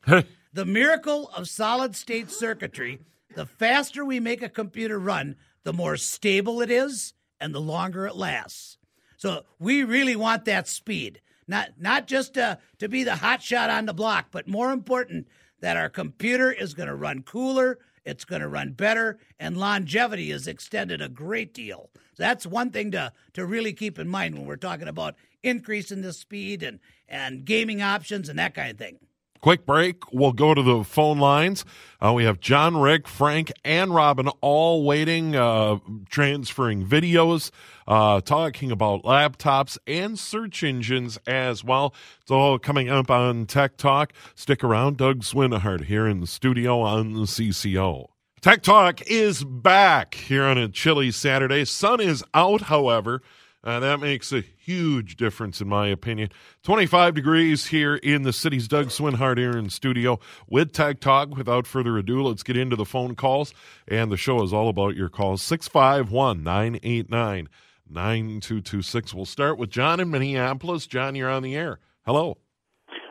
the 0.53 0.65
miracle 0.65 1.31
of 1.37 1.49
solid 1.49 1.95
state 1.95 2.31
circuitry 2.31 3.01
the 3.35 3.45
faster 3.47 4.05
we 4.05 4.19
make 4.19 4.43
a 4.43 4.49
computer 4.49 4.99
run, 4.99 5.37
the 5.63 5.73
more 5.73 5.97
stable 5.97 6.61
it 6.61 6.71
is 6.71 7.13
and 7.41 7.55
the 7.55 7.61
longer 7.61 8.07
it 8.07 8.17
lasts. 8.17 8.79
So 9.17 9.45
we 9.59 9.85
really 9.85 10.17
want 10.17 10.45
that 10.45 10.69
speed. 10.69 11.21
Not 11.47 11.71
not 11.79 12.07
just 12.07 12.35
to, 12.35 12.59
to 12.79 12.89
be 12.89 13.05
the 13.05 13.17
hot 13.17 13.43
shot 13.43 13.71
on 13.71 13.87
the 13.87 13.95
block, 13.95 14.27
but 14.31 14.47
more 14.47 14.71
important 14.71 15.27
that 15.61 15.77
our 15.77 15.89
computer 15.89 16.53
is 16.53 16.75
going 16.75 16.89
to 16.89 16.95
run 16.95 17.23
cooler, 17.23 17.79
it's 18.05 18.25
going 18.25 18.43
to 18.43 18.49
run 18.49 18.73
better, 18.73 19.19
and 19.41 19.57
longevity 19.57 20.31
is 20.31 20.47
extended 20.47 21.03
a 21.03 21.09
great 21.09 21.53
deal. 21.53 21.91
So 21.95 22.23
that's 22.23 22.47
one 22.47 22.71
thing 22.71 22.91
to, 22.93 23.13
to 23.35 23.47
really 23.47 23.73
keep 23.73 23.99
in 23.99 24.09
mind 24.09 24.35
when 24.35 24.47
we're 24.47 24.57
talking 24.57 24.89
about 24.89 25.17
increasing 25.43 26.03
the 26.03 26.13
speed 26.13 26.63
and, 26.63 26.81
and 27.09 27.45
gaming 27.45 27.83
options 27.83 28.29
and 28.29 28.39
that 28.39 28.55
kind 28.55 28.71
of 28.71 28.79
thing. 28.79 28.99
Quick 29.41 29.65
break. 29.65 30.13
We'll 30.13 30.33
go 30.33 30.53
to 30.53 30.63
the 30.63 30.83
phone 30.83 31.19
lines. 31.19 31.65
Uh, 32.01 32.13
we 32.13 32.25
have 32.25 32.41
John, 32.41 32.77
Rick, 32.77 33.07
Frank, 33.07 33.53
and 33.65 33.95
Robin 33.95 34.29
all 34.41 34.85
waiting, 34.85 35.37
uh, 35.37 35.79
transferring 36.09 36.85
videos, 36.87 37.51
uh, 37.87 38.21
talking 38.21 38.73
about 38.73 39.05
laptops 39.05 39.79
and 39.87 40.19
search 40.19 40.63
engines 40.63 41.19
as 41.27 41.63
well. 41.63 41.95
It's 42.21 42.31
all 42.31 42.59
coming 42.59 42.89
up 42.89 43.11
on 43.11 43.47
Tech 43.47 43.77
Talk. 43.77 44.13
Stick 44.35 44.65
around. 44.65 44.97
Doug 44.97 45.21
Swinhart 45.21 45.85
here 45.85 46.07
in 46.07 46.21
the 46.21 46.27
studio 46.27 46.81
on 46.81 47.13
the 47.13 47.21
CCO. 47.21 48.09
Tech 48.41 48.63
Talk 48.63 49.03
is 49.09 49.43
back 49.43 50.15
here 50.15 50.45
on 50.45 50.59
a 50.59 50.69
chilly 50.69 51.11
Saturday. 51.11 51.65
Sun 51.65 52.01
is 52.01 52.23
out, 52.35 52.63
however. 52.63 53.23
Uh, 53.65 53.81
that 53.81 53.99
makes 53.99 54.33
a 54.33 54.41
huge 54.41 55.17
difference, 55.17 55.61
in 55.61 55.69
my 55.69 55.89
opinion. 55.89 56.31
25 56.63 57.15
degrees 57.15 57.67
here 57.67 57.97
in 57.97 58.23
the 58.23 58.33
city's 58.33 58.69
Doug 58.69 58.89
Swinhart 58.89 59.37
here 59.37 59.57
in 59.59 59.69
studio 59.69 60.21
with 60.49 60.73
Tech 60.73 61.01
Talk. 61.01 61.37
Without 61.37 61.67
further 61.67 61.99
ado, 61.99 62.23
let's 62.23 62.45
get 62.45 62.57
into 62.57 62.77
the 62.77 62.85
phone 62.85 63.17
calls. 63.17 63.53
And 63.89 64.13
the 64.13 64.17
show 64.17 64.43
is 64.43 64.53
all 64.53 64.69
about 64.69 64.95
your 64.95 65.09
calls 65.09 65.43
651 65.43 66.45
989 66.45 67.49
9226. 67.91 69.15
We'll 69.15 69.25
start 69.25 69.59
with 69.59 69.71
John 69.71 69.99
in 69.99 70.11
Minneapolis. 70.11 70.87
John, 70.87 71.17
you're 71.17 71.31
on 71.31 71.43
the 71.43 71.57
air. 71.57 71.81
Hello. 72.07 72.39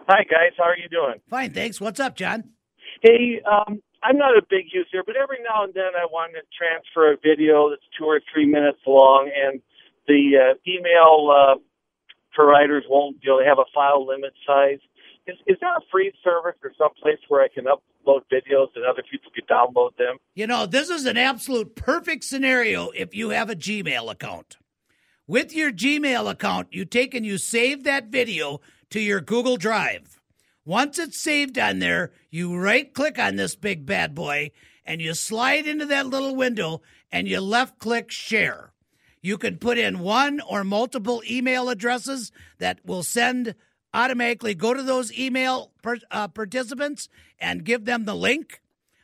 Hi, 0.07 0.23
guys. 0.23 0.53
How 0.57 0.63
are 0.63 0.77
you 0.77 0.87
doing? 0.87 1.19
Fine, 1.29 1.53
thanks. 1.53 1.81
What's 1.81 1.99
up, 1.99 2.15
John? 2.15 2.51
Hey, 3.01 3.41
um, 3.45 3.81
I'm 4.01 4.17
not 4.17 4.37
a 4.37 4.41
big 4.49 4.65
user, 4.71 5.03
but 5.05 5.15
every 5.17 5.39
now 5.43 5.65
and 5.65 5.73
then 5.73 5.91
I 5.99 6.05
want 6.05 6.33
to 6.33 6.41
transfer 6.57 7.11
a 7.11 7.17
video 7.17 7.69
that's 7.69 7.83
two 7.97 8.05
or 8.05 8.21
three 8.31 8.45
minutes 8.45 8.79
long, 8.87 9.29
and 9.35 9.61
the 10.07 10.31
uh, 10.37 10.53
email 10.67 11.31
uh, 11.31 11.55
providers 12.33 12.83
won't, 12.89 13.17
you 13.21 13.29
know, 13.29 13.43
have 13.43 13.59
a 13.59 13.65
file 13.73 14.05
limit 14.05 14.33
size. 14.45 14.79
Is, 15.27 15.35
is 15.45 15.57
there 15.59 15.75
a 15.75 15.81
free 15.91 16.13
service 16.23 16.55
or 16.63 16.71
some 16.77 16.93
place 17.01 17.19
where 17.27 17.43
I 17.43 17.47
can 17.53 17.65
upload 17.65 18.21
videos 18.31 18.67
and 18.75 18.85
other 18.85 19.03
people 19.09 19.31
can 19.35 19.45
download 19.45 19.97
them? 19.97 20.17
You 20.35 20.47
know, 20.47 20.65
this 20.65 20.89
is 20.89 21.05
an 21.05 21.17
absolute 21.17 21.75
perfect 21.75 22.23
scenario 22.23 22.89
if 22.91 23.13
you 23.13 23.29
have 23.29 23.49
a 23.49 23.55
Gmail 23.55 24.09
account. 24.09 24.57
With 25.27 25.53
your 25.53 25.71
Gmail 25.73 26.29
account, 26.29 26.69
you 26.71 26.85
take 26.85 27.13
and 27.13 27.25
you 27.25 27.37
save 27.37 27.83
that 27.83 28.07
video 28.07 28.61
to 28.91 29.01
your 29.01 29.19
Google 29.19 29.57
Drive. 29.57 30.21
Once 30.63 30.99
it's 30.99 31.21
saved 31.21 31.57
on 31.59 31.79
there, 31.79 32.11
you 32.29 32.57
right 32.57 32.93
click 32.93 33.19
on 33.19 33.35
this 33.35 33.55
big 33.55 33.85
bad 33.85 34.15
boy 34.15 34.51
and 34.85 35.01
you 35.01 35.13
slide 35.13 35.67
into 35.67 35.85
that 35.85 36.07
little 36.07 36.35
window 36.35 36.81
and 37.11 37.27
you 37.27 37.41
left 37.41 37.79
click 37.79 38.09
share. 38.09 38.71
You 39.27 39.37
can 39.37 39.57
put 39.57 39.77
in 39.77 39.99
one 39.99 40.39
or 40.39 40.63
multiple 40.63 41.21
email 41.29 41.67
addresses 41.67 42.31
that 42.59 42.79
will 42.85 43.03
send 43.03 43.55
automatically 43.93 44.55
go 44.55 44.73
to 44.73 44.81
those 44.81 45.11
email 45.19 45.73
per, 45.81 45.97
uh, 46.09 46.29
participants 46.29 47.09
and 47.37 47.65
give 47.65 47.83
them 47.83 48.05
the 48.05 48.15
link. 48.15 48.61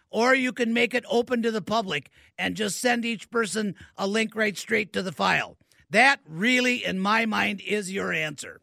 Or 0.10 0.34
you 0.34 0.54
can 0.54 0.72
make 0.72 0.94
it 0.94 1.04
open 1.10 1.42
to 1.42 1.52
the 1.52 1.62
public 1.62 2.10
and 2.38 2.56
just 2.56 2.80
send 2.80 3.04
each 3.04 3.30
person 3.32 3.76
a 3.98 4.08
link 4.08 4.34
right 4.34 4.58
straight 4.58 4.94
to 4.94 5.02
the 5.02 5.12
file. 5.12 5.58
That 5.90 6.22
really, 6.26 6.86
in 6.86 7.02
my 7.02 7.26
mind, 7.26 7.60
is 7.60 7.92
your 7.92 8.14
answer. 8.14 8.62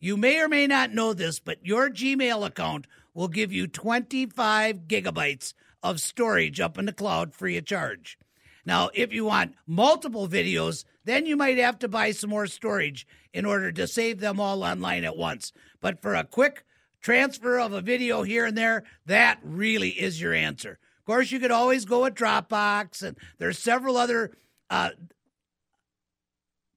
You 0.00 0.16
may 0.16 0.40
or 0.40 0.48
may 0.48 0.66
not 0.66 0.94
know 0.94 1.12
this, 1.12 1.40
but 1.40 1.58
your 1.62 1.90
Gmail 1.90 2.46
account 2.46 2.86
will 3.12 3.28
give 3.28 3.52
you 3.52 3.66
25 3.66 4.88
gigabytes 4.88 5.52
of 5.82 6.00
storage 6.00 6.58
up 6.58 6.78
in 6.78 6.86
the 6.86 6.92
cloud 6.94 7.34
free 7.34 7.58
of 7.58 7.66
charge. 7.66 8.16
Now, 8.64 8.90
if 8.94 9.12
you 9.12 9.24
want 9.24 9.54
multiple 9.66 10.28
videos, 10.28 10.84
then 11.04 11.26
you 11.26 11.36
might 11.36 11.58
have 11.58 11.78
to 11.80 11.88
buy 11.88 12.12
some 12.12 12.30
more 12.30 12.46
storage 12.46 13.06
in 13.32 13.44
order 13.44 13.72
to 13.72 13.86
save 13.86 14.20
them 14.20 14.38
all 14.38 14.62
online 14.62 15.04
at 15.04 15.16
once. 15.16 15.52
But 15.80 16.00
for 16.00 16.14
a 16.14 16.24
quick 16.24 16.64
transfer 17.00 17.58
of 17.58 17.72
a 17.72 17.80
video 17.80 18.22
here 18.22 18.46
and 18.46 18.56
there, 18.56 18.84
that 19.06 19.40
really 19.42 19.90
is 19.90 20.20
your 20.20 20.32
answer. 20.32 20.78
Of 20.98 21.06
course, 21.06 21.32
you 21.32 21.40
could 21.40 21.50
always 21.50 21.84
go 21.84 22.04
with 22.04 22.14
Dropbox, 22.14 23.02
and 23.02 23.16
there's 23.38 23.58
several 23.58 23.96
other 23.96 24.30
uh, 24.70 24.90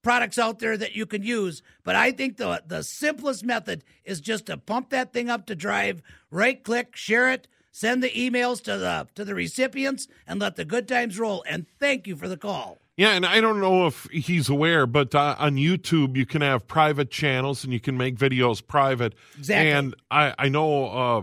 products 0.02 0.40
out 0.40 0.58
there 0.60 0.76
that 0.76 0.96
you 0.96 1.06
can 1.06 1.22
use. 1.22 1.62
But 1.84 1.96
I 1.96 2.12
think 2.12 2.38
the 2.38 2.64
the 2.66 2.84
simplest 2.84 3.44
method 3.44 3.84
is 4.04 4.22
just 4.22 4.48
to 4.48 4.58
pump 4.58 4.90
that 4.90 5.14
thing 5.14 5.30
up 5.30 5.46
to 5.46 5.56
Drive, 5.56 6.02
right 6.32 6.64
click, 6.64 6.96
share 6.96 7.32
it, 7.32 7.48
send 7.76 8.02
the 8.02 8.10
emails 8.12 8.64
to 8.64 8.78
the 8.78 9.06
to 9.16 9.26
the 9.26 9.36
recipients, 9.36 10.08
and 10.26 10.40
let 10.40 10.56
the 10.56 10.64
good 10.64 10.88
times 10.88 11.20
roll. 11.20 11.44
And 11.48 11.66
thank 11.78 12.08
you 12.08 12.16
for 12.16 12.30
the 12.30 12.38
call. 12.38 12.78
Yeah, 12.96 13.10
and 13.10 13.26
I 13.26 13.42
don't 13.42 13.60
know 13.60 13.88
if 13.88 14.08
he's 14.10 14.48
aware, 14.48 14.88
but 14.88 15.14
uh, 15.14 15.36
on 15.38 15.56
YouTube 15.56 16.16
you 16.16 16.26
can 16.26 16.42
have 16.42 16.66
private 16.68 17.12
channels 17.12 17.66
and 17.66 17.74
you 17.74 17.82
can 17.82 17.98
make 17.98 18.16
videos 18.16 18.66
private. 18.66 19.14
Exactly. 19.38 19.72
And 19.72 19.96
I 20.10 20.34
I 20.38 20.48
know 20.48 20.86
uh, 20.86 21.22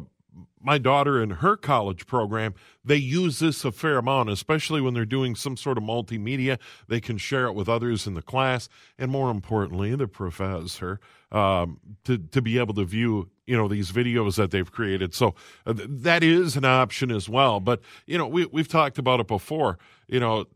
my 0.60 0.76
daughter 0.76 1.22
in 1.22 1.30
her 1.30 1.56
college 1.56 2.06
program, 2.06 2.54
they 2.84 2.96
use 2.96 3.38
this 3.38 3.64
a 3.64 3.72
fair 3.72 3.96
amount, 3.96 4.28
especially 4.28 4.82
when 4.82 4.92
they're 4.92 5.06
doing 5.06 5.34
some 5.34 5.56
sort 5.56 5.78
of 5.78 5.84
multimedia. 5.84 6.58
They 6.86 7.00
can 7.00 7.16
share 7.16 7.46
it 7.46 7.54
with 7.54 7.68
others 7.68 8.06
in 8.06 8.12
the 8.12 8.22
class, 8.22 8.68
and 8.98 9.10
more 9.10 9.30
importantly, 9.30 9.94
the 9.96 10.06
professor 10.06 11.00
um, 11.30 11.80
to 12.04 12.18
to 12.18 12.42
be 12.42 12.58
able 12.58 12.74
to 12.74 12.84
view 12.84 13.30
you 13.46 13.56
know 13.56 13.68
these 13.68 13.92
videos 13.92 14.36
that 14.36 14.50
they've 14.50 14.70
created. 14.70 15.14
So 15.14 15.34
uh, 15.66 15.74
that 15.76 16.22
is 16.22 16.56
an 16.56 16.64
option 16.64 17.10
as 17.10 17.28
well. 17.28 17.60
But 17.60 17.80
you 18.06 18.18
know 18.18 18.26
we 18.26 18.46
we've 18.46 18.68
talked 18.68 18.98
about 18.98 19.20
it 19.20 19.28
before. 19.28 19.78
You 20.06 20.20
know, 20.20 20.46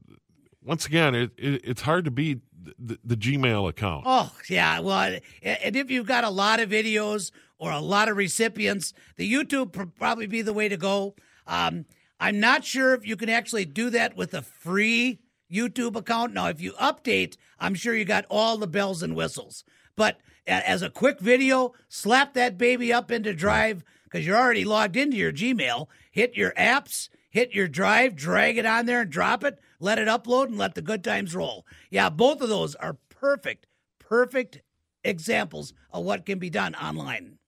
once 0.63 0.87
again, 0.87 1.15
it, 1.15 1.33
it 1.37 1.63
it's 1.65 1.83
hard 1.83 2.05
to 2.05 2.11
beat 2.11 2.41
the, 2.79 2.99
the, 3.05 3.17
Gmail 3.17 3.69
account. 3.69 4.05
Oh 4.07 4.33
yeah, 4.49 4.81
well, 4.81 5.19
and 5.43 5.77
if 5.77 5.91
you've 5.91 6.07
got 6.07 6.25
a 6.25 6.31
lot 6.31 6.61
of 6.61 6.69
videos 6.69 7.31
or 7.59 7.71
a 7.71 7.81
lot 7.81 8.09
of 8.09 8.17
recipients, 8.17 8.93
the 9.17 9.33
YouTube 9.33 9.73
pr- 9.73 9.85
probably 9.85 10.27
be 10.27 10.43
the 10.43 10.53
way 10.53 10.69
to 10.69 10.77
go. 10.77 11.15
Um, 11.47 11.87
I'm 12.19 12.41
not 12.41 12.65
sure 12.65 12.95
if 12.95 13.07
you 13.07 13.17
can 13.17 13.29
actually 13.29 13.65
do 13.65 13.91
that 13.91 14.17
with 14.17 14.35
a 14.35 14.43
free 14.43 15.21
YouTube 15.53 15.97
account. 15.97 16.35
Now, 16.35 16.49
if 16.49 16.61
you 16.61 16.73
update, 16.73 17.37
I'm 17.59 17.75
sure 17.75 17.95
you 17.95 18.05
got 18.05 18.27
all 18.29 18.57
the 18.57 18.67
bells 18.67 19.03
and 19.03 19.15
whistles. 19.15 19.65
But 19.97 20.19
as 20.47 20.83
a 20.83 20.91
quick 20.91 21.21
video, 21.21 21.73
slap 21.89 22.35
that 22.35 22.59
baby 22.59 22.93
up 22.93 23.11
into 23.11 23.35
Drive 23.35 23.85
because 24.05 24.27
you're 24.27 24.37
already 24.37 24.65
logged 24.65 24.97
into 24.97 25.17
your 25.17 25.33
Gmail. 25.33 25.89
Hit 26.11 26.37
your 26.37 26.53
apps, 26.53 27.09
hit 27.31 27.53
your 27.53 27.69
Drive, 27.69 28.15
drag 28.15 28.59
it 28.59 28.67
on 28.67 28.87
there 28.87 29.03
and 29.03 29.11
drop 29.11 29.45
it. 29.45 29.59
Let 29.81 29.99
it 29.99 30.09
upload 30.09 30.47
and 30.47 30.59
let 30.59 30.75
the 30.75 30.83
good 30.83 31.05
times 31.05 31.35
roll. 31.35 31.67
Yeah, 31.91 32.09
both 32.09 32.41
of 32.41 32.49
those 32.49 32.75
are 32.77 32.97
perfect, 33.11 33.67
perfect 33.99 34.63
examples 35.05 35.75
of 35.93 36.05
what 36.05 36.27
can 36.27 36.39
be 36.39 36.51
done 36.51 36.75
online. 36.75 37.39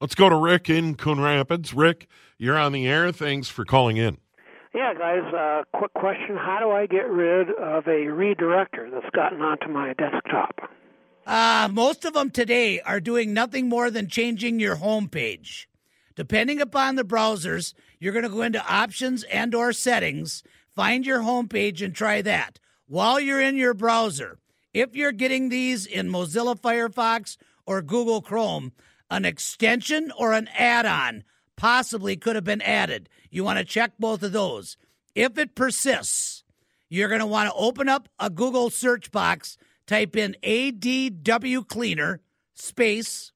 Let's 0.00 0.14
go 0.14 0.28
to 0.28 0.36
Rick 0.36 0.68
in 0.68 0.96
Coon 0.96 1.20
Rapids. 1.20 1.72
Rick, 1.72 2.08
you're 2.38 2.58
on 2.58 2.72
the 2.72 2.86
air. 2.86 3.12
Thanks 3.12 3.48
for 3.48 3.64
calling 3.64 3.96
in. 3.96 4.18
Yeah, 4.74 4.94
guys, 4.94 5.22
uh, 5.34 5.62
quick 5.76 5.92
question. 5.94 6.36
How 6.36 6.58
do 6.60 6.70
I 6.70 6.86
get 6.86 7.08
rid 7.08 7.50
of 7.50 7.86
a 7.86 8.06
redirector 8.08 8.90
that's 8.90 9.10
gotten 9.14 9.42
onto 9.42 9.68
my 9.68 9.92
desktop? 9.94 10.60
Uh, 11.26 11.68
most 11.70 12.04
of 12.04 12.14
them 12.14 12.30
today 12.30 12.80
are 12.80 13.00
doing 13.00 13.32
nothing 13.32 13.68
more 13.68 13.90
than 13.90 14.08
changing 14.08 14.58
your 14.58 14.76
home 14.76 15.08
page. 15.08 15.68
Depending 16.16 16.60
upon 16.60 16.96
the 16.96 17.04
browsers, 17.04 17.74
you're 17.98 18.12
going 18.12 18.24
to 18.24 18.28
go 18.28 18.42
into 18.42 18.64
options 18.66 19.22
and 19.24 19.54
or 19.54 19.72
settings, 19.72 20.42
find 20.74 21.06
your 21.06 21.22
home 21.22 21.48
page 21.48 21.80
and 21.80 21.94
try 21.94 22.22
that. 22.22 22.58
While 22.86 23.20
you're 23.20 23.40
in 23.40 23.56
your 23.56 23.74
browser, 23.74 24.38
if 24.74 24.94
you're 24.96 25.12
getting 25.12 25.48
these 25.48 25.86
in 25.86 26.10
Mozilla 26.10 26.58
Firefox 26.58 27.36
or 27.66 27.80
Google 27.82 28.20
Chrome, 28.20 28.72
an 29.10 29.24
extension 29.24 30.10
or 30.18 30.32
an 30.32 30.48
add 30.56 30.86
on 30.86 31.24
possibly 31.56 32.16
could 32.16 32.34
have 32.34 32.44
been 32.44 32.62
added. 32.62 33.08
You 33.30 33.44
want 33.44 33.58
to 33.58 33.64
check 33.64 33.92
both 33.98 34.22
of 34.22 34.32
those. 34.32 34.76
If 35.14 35.38
it 35.38 35.54
persists, 35.54 36.44
you're 36.88 37.08
going 37.08 37.20
to 37.20 37.26
want 37.26 37.48
to 37.48 37.54
open 37.54 37.88
up 37.88 38.08
a 38.18 38.30
Google 38.30 38.70
search 38.70 39.12
box, 39.12 39.56
type 39.86 40.16
in 40.16 40.36
ADW 40.42 41.66
Cleaner 41.66 42.20
space 42.54 43.32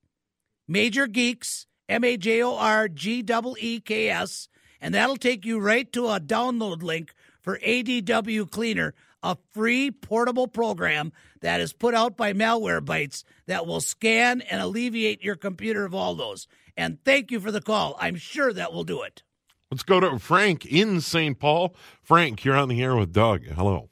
Major 0.68 1.06
Geeks, 1.06 1.66
M 1.88 2.04
A 2.04 2.16
J 2.16 2.42
O 2.42 2.56
R 2.56 2.88
G 2.88 3.20
E 3.20 3.54
E 3.58 3.80
K 3.80 4.08
S, 4.08 4.48
and 4.80 4.94
that'll 4.94 5.16
take 5.16 5.44
you 5.44 5.58
right 5.58 5.90
to 5.92 6.08
a 6.08 6.20
download 6.20 6.82
link 6.82 7.14
for 7.40 7.58
ADW 7.58 8.50
Cleaner 8.50 8.94
a 9.26 9.36
free 9.52 9.90
portable 9.90 10.46
program 10.46 11.12
that 11.40 11.60
is 11.60 11.72
put 11.72 11.94
out 11.94 12.16
by 12.16 12.32
Malwarebytes 12.32 13.24
that 13.46 13.66
will 13.66 13.80
scan 13.80 14.40
and 14.42 14.60
alleviate 14.60 15.22
your 15.22 15.34
computer 15.34 15.84
of 15.84 15.94
all 15.94 16.14
those. 16.14 16.46
And 16.76 17.02
thank 17.04 17.30
you 17.30 17.40
for 17.40 17.50
the 17.50 17.60
call. 17.60 17.96
I'm 17.98 18.16
sure 18.16 18.52
that 18.52 18.72
will 18.72 18.84
do 18.84 19.02
it. 19.02 19.22
Let's 19.70 19.82
go 19.82 19.98
to 19.98 20.18
Frank 20.20 20.64
in 20.64 21.00
St. 21.00 21.38
Paul. 21.38 21.74
Frank, 22.02 22.44
you're 22.44 22.56
on 22.56 22.68
the 22.68 22.80
air 22.80 22.94
with 22.94 23.12
Doug. 23.12 23.44
Hello. 23.46 23.90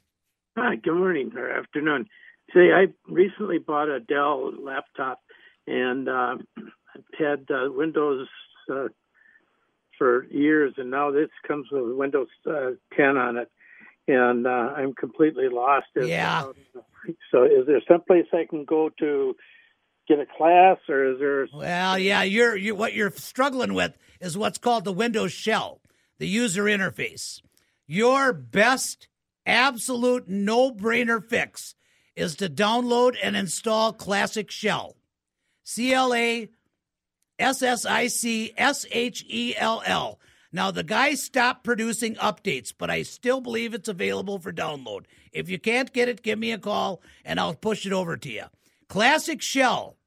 Hi, 0.57 0.77
good 0.77 0.95
morning 0.95 1.33
or 1.35 1.51
afternoon. 1.51 2.07
See, 2.53 2.71
I 2.73 2.87
recently 3.07 3.57
bought 3.57 3.89
a 3.89 3.99
Dell 3.99 4.51
laptop 4.57 5.19
and 5.67 6.07
uh, 6.07 6.37
I've 6.57 7.03
had 7.17 7.45
uh, 7.49 7.71
Windows 7.71 8.27
uh, 8.71 8.87
for 9.97 10.25
years, 10.25 10.73
and 10.77 10.91
now 10.91 11.11
this 11.11 11.29
comes 11.47 11.67
with 11.71 11.95
Windows 11.95 12.27
uh, 12.45 12.71
10 12.95 13.17
on 13.17 13.37
it 13.37 13.49
and 14.07 14.45
uh, 14.45 14.49
I'm 14.49 14.93
completely 14.93 15.49
lost. 15.49 15.87
Yeah. 15.95 16.43
So, 17.31 17.43
is 17.43 17.67
there 17.67 17.81
someplace 17.87 18.25
I 18.33 18.45
can 18.49 18.65
go 18.65 18.89
to 18.99 19.35
get 20.07 20.19
a 20.19 20.25
class, 20.25 20.77
or 20.89 21.13
is 21.13 21.19
there? 21.19 21.47
Well, 21.53 21.97
yeah, 21.97 22.23
you're, 22.23 22.55
you 22.55 22.75
what 22.75 22.93
you're 22.93 23.11
struggling 23.11 23.73
with 23.73 23.97
is 24.19 24.37
what's 24.37 24.57
called 24.57 24.85
the 24.85 24.93
Windows 24.93 25.31
shell, 25.31 25.81
the 26.19 26.27
user 26.27 26.63
interface. 26.63 27.41
Your 27.87 28.33
best, 28.33 29.07
absolute 29.45 30.27
no-brainer 30.27 31.23
fix 31.23 31.75
is 32.15 32.35
to 32.35 32.49
download 32.49 33.15
and 33.21 33.35
install 33.35 33.93
Classic 33.93 34.49
Shell, 34.49 34.95
C 35.63 35.93
L 35.93 36.13
A 36.13 36.49
S 37.37 37.61
S 37.61 37.85
I 37.85 38.07
C 38.07 38.53
S 38.57 38.85
H 38.91 39.25
E 39.27 39.53
L 39.57 39.83
L. 39.85 40.19
Now, 40.51 40.71
the 40.71 40.83
guy 40.83 41.15
stopped 41.15 41.65
producing 41.65 42.15
updates, 42.15 42.73
but 42.77 42.89
I 42.89 43.01
still 43.01 43.41
believe 43.41 43.73
it's 43.73 43.89
available 43.89 44.39
for 44.39 44.53
download. 44.53 45.03
If 45.33 45.49
you 45.49 45.59
can't 45.59 45.91
get 45.91 46.07
it, 46.07 46.21
give 46.21 46.39
me 46.39 46.53
a 46.53 46.57
call 46.57 47.01
and 47.25 47.39
I'll 47.41 47.55
push 47.55 47.85
it 47.85 47.91
over 47.91 48.15
to 48.15 48.31
you. 48.31 48.45
Classic 48.87 49.41
Shell 49.41 49.97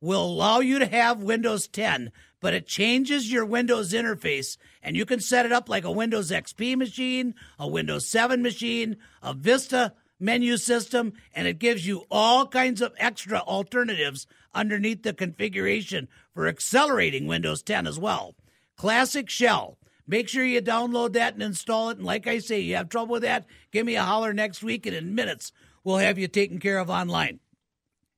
will 0.00 0.24
allow 0.24 0.60
you 0.60 0.78
to 0.78 0.86
have 0.86 1.22
Windows 1.22 1.68
10, 1.68 2.10
but 2.40 2.54
it 2.54 2.66
changes 2.66 3.30
your 3.30 3.44
Windows 3.44 3.92
interface 3.92 4.56
and 4.82 4.96
you 4.96 5.04
can 5.04 5.20
set 5.20 5.44
it 5.44 5.52
up 5.52 5.68
like 5.68 5.84
a 5.84 5.90
Windows 5.90 6.30
XP 6.30 6.78
machine, 6.78 7.34
a 7.58 7.68
Windows 7.68 8.06
7 8.06 8.40
machine, 8.40 8.96
a 9.22 9.34
Vista 9.34 9.92
menu 10.20 10.56
system, 10.56 11.12
and 11.34 11.46
it 11.46 11.58
gives 11.58 11.86
you 11.86 12.04
all 12.10 12.46
kinds 12.46 12.80
of 12.80 12.94
extra 12.98 13.38
alternatives 13.40 14.26
underneath 14.54 15.02
the 15.02 15.12
configuration 15.12 16.08
for 16.34 16.48
accelerating 16.48 17.26
Windows 17.26 17.62
10 17.62 17.86
as 17.86 17.98
well. 17.98 18.34
Classic 18.76 19.28
Shell. 19.28 19.78
Make 20.06 20.28
sure 20.28 20.44
you 20.44 20.62
download 20.62 21.12
that 21.12 21.34
and 21.34 21.42
install 21.42 21.90
it. 21.90 21.98
And 21.98 22.06
like 22.06 22.26
I 22.26 22.38
say, 22.38 22.60
you 22.60 22.76
have 22.76 22.88
trouble 22.88 23.12
with 23.12 23.22
that, 23.22 23.46
give 23.72 23.84
me 23.84 23.96
a 23.96 24.02
holler 24.02 24.32
next 24.32 24.62
week, 24.62 24.86
and 24.86 24.96
in 24.96 25.14
minutes, 25.14 25.52
we'll 25.84 25.98
have 25.98 26.18
you 26.18 26.28
taken 26.28 26.58
care 26.58 26.78
of 26.78 26.88
online. 26.88 27.40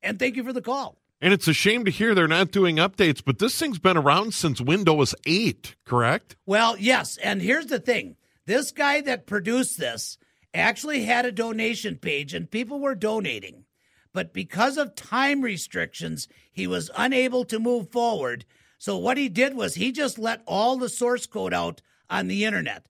And 0.03 0.19
thank 0.19 0.37
you 0.37 0.45
for 0.45 0.53
the 0.53 0.63
call. 0.63 0.99
And 1.21 1.35
it's 1.35 1.49
a 1.49 1.53
shame 1.53 1.85
to 1.85 1.91
hear 1.91 2.15
they're 2.15 2.29
not 2.29 2.51
doing 2.51 2.77
updates, 2.77 3.23
but 3.25 3.39
this 3.39 3.59
thing's 3.59 3.79
been 3.79 3.97
around 3.97 4.33
since 4.33 4.61
Windows 4.61 5.15
8, 5.27 5.75
correct? 5.85 6.37
Well, 6.47 6.79
yes. 6.79 7.19
And 7.19 7.43
here's 7.43 7.67
the 7.67 7.81
thing 7.81 8.17
this 8.47 8.71
guy 8.71 9.01
that 9.03 9.27
produced 9.27 9.79
this 9.79 10.17
actually 10.55 11.05
had 11.05 11.25
a 11.25 11.33
donation 11.33 11.97
page, 11.97 12.35
and 12.35 12.51
people 12.51 12.81
were 12.81 12.95
donating. 12.95 13.65
But 14.13 14.33
because 14.33 14.77
of 14.77 14.95
time 14.95 15.43
restrictions, 15.43 16.29
he 16.53 16.67
was 16.67 16.91
unable 16.97 17.45
to 17.45 17.61
move 17.61 17.91
forward. 17.91 18.45
So 18.79 18.97
what 18.97 19.17
he 19.17 19.29
did 19.29 19.55
was 19.55 19.75
he 19.75 19.93
just 19.93 20.19
let 20.19 20.43
all 20.47 20.77
the 20.77 20.89
source 20.89 21.27
code 21.27 21.55
out 21.55 21.83
on 22.09 22.27
the 22.27 22.45
internet. 22.45 22.87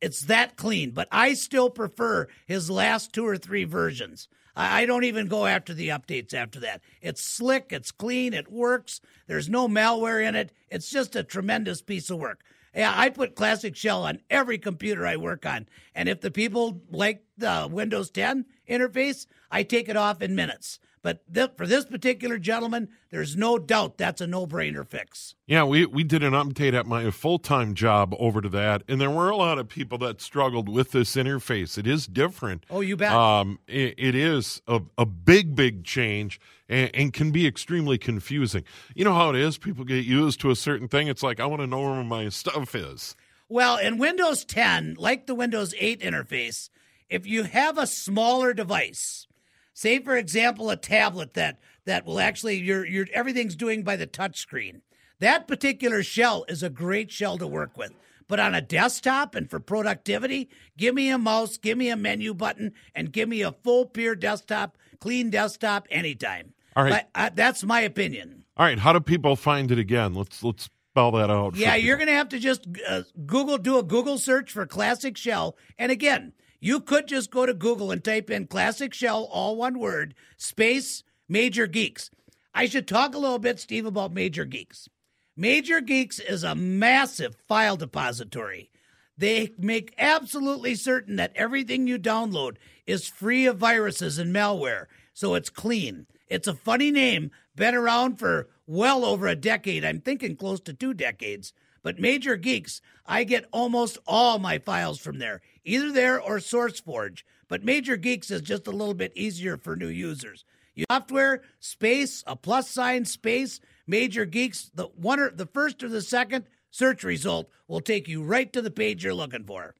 It's 0.00 0.20
that 0.26 0.56
clean, 0.56 0.90
but 0.90 1.08
I 1.10 1.34
still 1.34 1.70
prefer 1.70 2.28
his 2.46 2.70
last 2.70 3.12
two 3.12 3.26
or 3.26 3.38
three 3.38 3.64
versions. 3.64 4.28
I 4.54 4.86
don't 4.86 5.02
even 5.02 5.26
go 5.26 5.46
after 5.46 5.74
the 5.74 5.88
updates 5.88 6.32
after 6.32 6.60
that. 6.60 6.80
It's 7.00 7.22
slick, 7.22 7.72
it's 7.72 7.90
clean, 7.90 8.32
it 8.34 8.52
works. 8.52 9.00
There's 9.26 9.48
no 9.48 9.66
malware 9.66 10.24
in 10.24 10.36
it. 10.36 10.52
It's 10.70 10.90
just 10.90 11.16
a 11.16 11.24
tremendous 11.24 11.82
piece 11.82 12.08
of 12.10 12.18
work. 12.18 12.44
Yeah, 12.74 12.92
I 12.94 13.10
put 13.10 13.36
Classic 13.36 13.76
Shell 13.76 14.02
on 14.02 14.20
every 14.28 14.58
computer 14.58 15.06
I 15.06 15.16
work 15.16 15.46
on. 15.46 15.68
And 15.94 16.08
if 16.08 16.20
the 16.20 16.30
people 16.30 16.82
like 16.90 17.24
the 17.38 17.68
Windows 17.70 18.10
10 18.10 18.46
interface, 18.68 19.26
I 19.50 19.62
take 19.62 19.88
it 19.88 19.96
off 19.96 20.22
in 20.22 20.34
minutes. 20.34 20.80
But 21.04 21.20
th- 21.32 21.50
for 21.58 21.66
this 21.66 21.84
particular 21.84 22.38
gentleman, 22.38 22.88
there's 23.10 23.36
no 23.36 23.58
doubt 23.58 23.98
that's 23.98 24.22
a 24.22 24.26
no-brainer 24.26 24.88
fix. 24.88 25.34
Yeah, 25.46 25.64
we, 25.64 25.84
we 25.84 26.02
did 26.02 26.22
an 26.22 26.32
update 26.32 26.72
at 26.72 26.86
my 26.86 27.10
full-time 27.10 27.74
job 27.74 28.14
over 28.18 28.40
to 28.40 28.48
that, 28.48 28.84
and 28.88 28.98
there 28.98 29.10
were 29.10 29.28
a 29.28 29.36
lot 29.36 29.58
of 29.58 29.68
people 29.68 29.98
that 29.98 30.22
struggled 30.22 30.66
with 30.66 30.92
this 30.92 31.14
interface. 31.14 31.76
It 31.76 31.86
is 31.86 32.06
different. 32.06 32.64
Oh, 32.70 32.80
you 32.80 32.96
bet. 32.96 33.12
Um, 33.12 33.58
it, 33.68 33.94
it 33.98 34.14
is 34.14 34.62
a, 34.66 34.80
a 34.96 35.04
big, 35.04 35.54
big 35.54 35.84
change 35.84 36.40
and, 36.70 36.90
and, 36.94 37.12
can 37.12 37.32
be 37.32 37.46
extremely 37.46 37.98
confusing. 37.98 38.64
You 38.94 39.04
know 39.04 39.12
how 39.12 39.28
it 39.28 39.36
is? 39.36 39.58
People 39.58 39.84
get 39.84 40.06
used 40.06 40.40
to 40.40 40.50
a 40.50 40.56
certain 40.56 40.88
thing. 40.88 41.08
It's 41.08 41.22
like, 41.22 41.38
I 41.38 41.44
want 41.44 41.60
to 41.60 41.66
know 41.66 41.82
where 41.82 42.02
my 42.02 42.30
stuff 42.30 42.74
is. 42.74 43.14
Well, 43.50 43.76
in 43.76 43.98
Windows 43.98 44.46
10, 44.46 44.94
like 44.96 45.26
the 45.26 45.34
Windows 45.34 45.74
8 45.78 46.00
interface, 46.00 46.70
if 47.10 47.26
you 47.26 47.42
have 47.42 47.76
a 47.76 47.86
smaller 47.86 48.54
device, 48.54 49.26
Say, 49.74 49.98
for 49.98 50.16
example, 50.16 50.70
a 50.70 50.76
tablet 50.76 51.34
that 51.34 51.58
that 51.84 52.06
will 52.06 52.20
actually 52.20 52.56
your 52.56 52.86
your 52.86 53.06
everything's 53.12 53.56
doing 53.56 53.82
by 53.82 53.96
the 53.96 54.06
touch 54.06 54.38
screen. 54.38 54.82
That 55.18 55.48
particular 55.48 56.02
shell 56.02 56.44
is 56.48 56.62
a 56.62 56.70
great 56.70 57.10
shell 57.10 57.38
to 57.38 57.46
work 57.46 57.76
with. 57.76 57.92
But 58.26 58.40
on 58.40 58.54
a 58.54 58.62
desktop 58.62 59.34
and 59.34 59.50
for 59.50 59.60
productivity, 59.60 60.48
give 60.78 60.94
me 60.94 61.10
a 61.10 61.18
mouse, 61.18 61.58
give 61.58 61.76
me 61.76 61.90
a 61.90 61.96
menu 61.96 62.32
button, 62.32 62.72
and 62.94 63.12
give 63.12 63.28
me 63.28 63.42
a 63.42 63.52
full 63.52 63.84
pure 63.84 64.14
desktop, 64.14 64.78
clean 64.98 65.28
desktop 65.28 65.86
anytime. 65.90 66.54
All 66.74 66.84
right, 66.84 67.04
uh, 67.14 67.30
that's 67.34 67.62
my 67.64 67.80
opinion. 67.80 68.44
All 68.56 68.64
right, 68.64 68.78
how 68.78 68.92
do 68.92 69.00
people 69.00 69.36
find 69.36 69.70
it 69.70 69.78
again? 69.78 70.14
Let's 70.14 70.42
let's 70.42 70.70
spell 70.90 71.10
that 71.12 71.30
out. 71.30 71.56
Yeah, 71.56 71.74
you're 71.74 71.96
going 71.96 72.08
to 72.08 72.14
have 72.14 72.30
to 72.30 72.38
just 72.38 72.66
uh, 72.88 73.02
Google, 73.26 73.58
do 73.58 73.78
a 73.78 73.82
Google 73.82 74.18
search 74.18 74.52
for 74.52 74.64
classic 74.66 75.16
shell, 75.16 75.56
and 75.78 75.92
again, 75.92 76.32
you 76.64 76.80
could 76.80 77.06
just 77.06 77.30
go 77.30 77.44
to 77.44 77.52
Google 77.52 77.90
and 77.90 78.02
type 78.02 78.30
in 78.30 78.46
classic 78.46 78.94
shell, 78.94 79.24
all 79.30 79.54
one 79.54 79.78
word, 79.78 80.14
space 80.38 81.02
Major 81.28 81.66
Geeks. 81.66 82.08
I 82.54 82.64
should 82.64 82.88
talk 82.88 83.14
a 83.14 83.18
little 83.18 83.38
bit, 83.38 83.60
Steve, 83.60 83.84
about 83.84 84.14
Major 84.14 84.46
Geeks. 84.46 84.88
Major 85.36 85.82
Geeks 85.82 86.18
is 86.18 86.42
a 86.42 86.54
massive 86.54 87.36
file 87.36 87.76
depository. 87.76 88.70
They 89.14 89.50
make 89.58 89.92
absolutely 89.98 90.74
certain 90.74 91.16
that 91.16 91.32
everything 91.36 91.86
you 91.86 91.98
download 91.98 92.56
is 92.86 93.08
free 93.08 93.44
of 93.44 93.58
viruses 93.58 94.18
and 94.18 94.34
malware, 94.34 94.86
so 95.12 95.34
it's 95.34 95.50
clean. 95.50 96.06
It's 96.28 96.48
a 96.48 96.54
funny 96.54 96.90
name, 96.90 97.30
been 97.54 97.74
around 97.74 98.18
for 98.18 98.48
well 98.66 99.04
over 99.04 99.26
a 99.26 99.36
decade. 99.36 99.84
I'm 99.84 100.00
thinking 100.00 100.34
close 100.34 100.60
to 100.60 100.72
two 100.72 100.94
decades. 100.94 101.52
But 101.82 102.00
Major 102.00 102.36
Geeks, 102.36 102.80
I 103.04 103.24
get 103.24 103.44
almost 103.52 103.98
all 104.06 104.38
my 104.38 104.56
files 104.58 104.98
from 104.98 105.18
there, 105.18 105.42
either 105.64 105.92
there 105.92 106.20
or 106.20 106.38
SourceForge. 106.38 107.22
But 107.48 107.64
Major 107.64 107.96
Geeks 107.96 108.30
is 108.30 108.42
just 108.42 108.66
a 108.66 108.72
little 108.72 108.94
bit 108.94 109.12
easier 109.14 109.56
for 109.56 109.76
new 109.76 109.88
users. 109.88 110.44
You 110.74 110.86
software 110.90 111.42
space 111.60 112.24
a 112.26 112.36
plus 112.36 112.68
sign 112.68 113.04
space 113.04 113.60
Major 113.86 114.24
Geeks 114.24 114.70
the 114.74 114.84
one 114.84 115.20
or 115.20 115.30
the 115.30 115.46
first 115.46 115.82
or 115.82 115.88
the 115.88 116.02
second 116.02 116.46
search 116.70 117.04
result 117.04 117.48
will 117.68 117.80
take 117.80 118.08
you 118.08 118.22
right 118.22 118.52
to 118.52 118.62
the 118.62 118.70
page 118.70 119.04
you're 119.04 119.14
looking 119.14 119.44
for. 119.44 119.74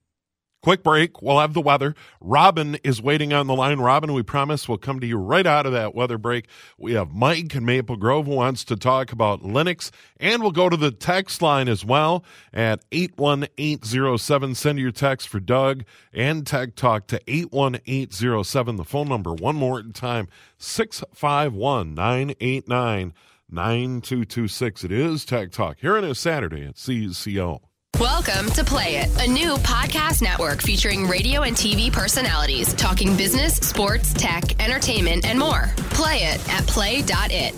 Quick 0.64 0.82
break. 0.82 1.20
We'll 1.20 1.40
have 1.40 1.52
the 1.52 1.60
weather. 1.60 1.94
Robin 2.22 2.76
is 2.76 3.02
waiting 3.02 3.34
on 3.34 3.46
the 3.46 3.54
line. 3.54 3.80
Robin, 3.80 4.14
we 4.14 4.22
promise 4.22 4.66
we'll 4.66 4.78
come 4.78 4.98
to 4.98 5.06
you 5.06 5.18
right 5.18 5.44
out 5.44 5.66
of 5.66 5.72
that 5.72 5.94
weather 5.94 6.16
break. 6.16 6.46
We 6.78 6.94
have 6.94 7.12
Mike 7.12 7.54
in 7.54 7.66
Maple 7.66 7.98
Grove 7.98 8.24
who 8.24 8.36
wants 8.36 8.64
to 8.64 8.76
talk 8.76 9.12
about 9.12 9.42
Linux, 9.42 9.90
and 10.18 10.40
we'll 10.40 10.52
go 10.52 10.70
to 10.70 10.76
the 10.78 10.90
text 10.90 11.42
line 11.42 11.68
as 11.68 11.84
well 11.84 12.24
at 12.50 12.82
81807. 12.92 14.54
Send 14.54 14.78
your 14.78 14.90
text 14.90 15.28
for 15.28 15.38
Doug 15.38 15.84
and 16.14 16.46
Tech 16.46 16.76
Talk 16.76 17.08
to 17.08 17.20
81807. 17.26 18.76
The 18.76 18.84
phone 18.84 19.08
number, 19.10 19.34
one 19.34 19.56
more 19.56 19.82
time, 19.82 20.28
651 20.56 21.94
989 21.94 23.12
9226. 23.50 24.84
It 24.84 24.92
is 24.92 25.26
Tech 25.26 25.50
Talk 25.50 25.80
here 25.80 25.98
on 25.98 26.04
a 26.04 26.14
Saturday 26.14 26.64
at 26.64 26.76
CCO. 26.76 27.60
Welcome 28.00 28.50
to 28.50 28.64
Play 28.64 28.96
It, 28.96 29.20
a 29.20 29.30
new 29.30 29.54
podcast 29.58 30.20
network 30.20 30.60
featuring 30.60 31.06
radio 31.06 31.42
and 31.42 31.56
TV 31.56 31.92
personalities 31.92 32.74
talking 32.74 33.16
business, 33.16 33.54
sports, 33.54 34.12
tech, 34.12 34.60
entertainment, 34.60 35.24
and 35.24 35.38
more. 35.38 35.70
Play 35.90 36.24
it 36.24 36.52
at 36.52 36.66
play.it. 36.66 37.54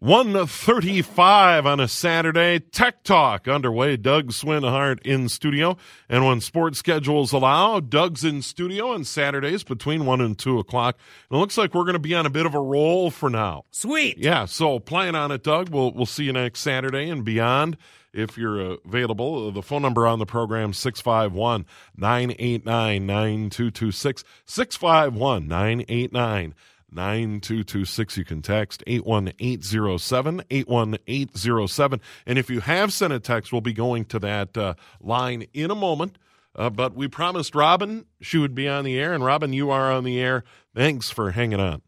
135 0.00 1.64
on 1.64 1.78
a 1.78 1.86
Saturday. 1.86 2.58
Tech 2.58 3.04
Talk 3.04 3.46
underway. 3.46 3.96
Doug 3.96 4.32
Swinhart 4.32 5.00
in 5.02 5.28
studio. 5.28 5.76
And 6.08 6.26
when 6.26 6.40
sports 6.40 6.80
schedules 6.80 7.32
allow, 7.32 7.78
Doug's 7.78 8.24
in 8.24 8.42
studio 8.42 8.88
on 8.88 9.04
Saturdays 9.04 9.62
between 9.62 10.06
1 10.06 10.20
and 10.20 10.36
2 10.36 10.58
o'clock. 10.58 10.98
And 11.30 11.36
it 11.36 11.40
looks 11.40 11.56
like 11.56 11.72
we're 11.72 11.84
going 11.84 11.92
to 11.92 12.00
be 12.00 12.16
on 12.16 12.26
a 12.26 12.30
bit 12.30 12.46
of 12.46 12.56
a 12.56 12.60
roll 12.60 13.12
for 13.12 13.30
now. 13.30 13.62
Sweet. 13.70 14.18
Yeah, 14.18 14.46
so 14.46 14.80
plan 14.80 15.14
on 15.14 15.30
it, 15.30 15.44
Doug. 15.44 15.68
We'll, 15.68 15.92
we'll 15.92 16.04
see 16.04 16.24
you 16.24 16.32
next 16.32 16.62
Saturday 16.62 17.08
and 17.08 17.24
beyond 17.24 17.76
if 18.12 18.36
you're 18.36 18.78
available. 18.84 19.50
The 19.52 19.62
phone 19.62 19.82
number 19.82 20.06
on 20.06 20.18
the 20.18 20.26
program 20.26 20.72
651 20.72 21.66
989 21.96 23.06
9226. 23.06 24.24
651 24.44 25.48
989 25.48 26.54
9226. 26.90 28.16
You 28.16 28.24
can 28.24 28.42
text 28.42 28.82
81807, 28.86 30.42
81807. 30.50 32.00
And 32.26 32.38
if 32.38 32.50
you 32.50 32.60
have 32.60 32.92
sent 32.92 33.12
a 33.12 33.20
text, 33.20 33.52
we'll 33.52 33.60
be 33.60 33.72
going 33.72 34.04
to 34.06 34.18
that 34.20 34.56
uh, 34.56 34.74
line 35.00 35.46
in 35.52 35.70
a 35.70 35.74
moment. 35.74 36.18
Uh, 36.54 36.68
but 36.68 36.94
we 36.94 37.08
promised 37.08 37.54
Robin 37.54 38.04
she 38.20 38.36
would 38.36 38.54
be 38.54 38.68
on 38.68 38.84
the 38.84 38.98
air, 38.98 39.14
and 39.14 39.24
Robin, 39.24 39.54
you 39.54 39.70
are 39.70 39.90
on 39.90 40.04
the 40.04 40.20
air. 40.20 40.44
Thanks 40.74 41.10
for 41.10 41.30
hanging 41.30 41.60
on. 41.60 41.80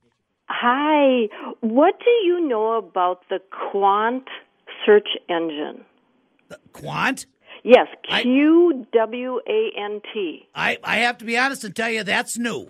Hi. 0.48 1.28
What 1.60 1.98
do 2.02 2.10
you 2.10 2.48
know 2.48 2.78
about 2.78 3.28
the 3.28 3.40
Qwant 3.52 4.24
search 4.86 5.08
engine? 5.28 5.84
Qwant? 6.72 7.26
Yes, 7.62 7.86
Q 8.20 8.86
W 8.92 9.40
A 9.48 9.70
N 9.78 10.00
T. 10.12 10.46
I, 10.54 10.78
I 10.84 10.96
have 10.98 11.18
to 11.18 11.24
be 11.24 11.38
honest 11.38 11.64
and 11.64 11.74
tell 11.74 11.90
you 11.90 12.04
that's 12.04 12.36
new. 12.36 12.68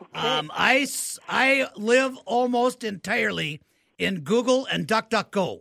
Okay. 0.00 0.18
Um, 0.18 0.50
I, 0.52 0.86
I 1.28 1.68
live 1.76 2.16
almost 2.26 2.82
entirely 2.82 3.60
in 3.96 4.20
Google 4.20 4.66
and 4.66 4.88
DuckDuckGo. 4.88 5.60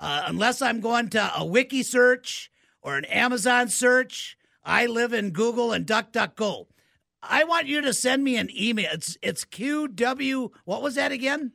Uh, 0.00 0.22
unless 0.26 0.60
I'm 0.60 0.80
going 0.80 1.08
to 1.10 1.32
a 1.36 1.44
wiki 1.44 1.84
search 1.84 2.50
or 2.82 2.96
an 2.96 3.04
Amazon 3.04 3.68
search, 3.68 4.36
I 4.64 4.86
live 4.86 5.12
in 5.12 5.30
Google 5.30 5.72
and 5.72 5.86
DuckDuckGo. 5.86 6.66
I 7.22 7.44
want 7.44 7.68
you 7.68 7.80
to 7.82 7.94
send 7.94 8.24
me 8.24 8.36
an 8.36 8.50
email. 8.52 8.90
It's 8.92 9.16
it's 9.22 9.44
QW. 9.44 10.50
What 10.64 10.82
was 10.82 10.96
that 10.96 11.12
again? 11.12 11.52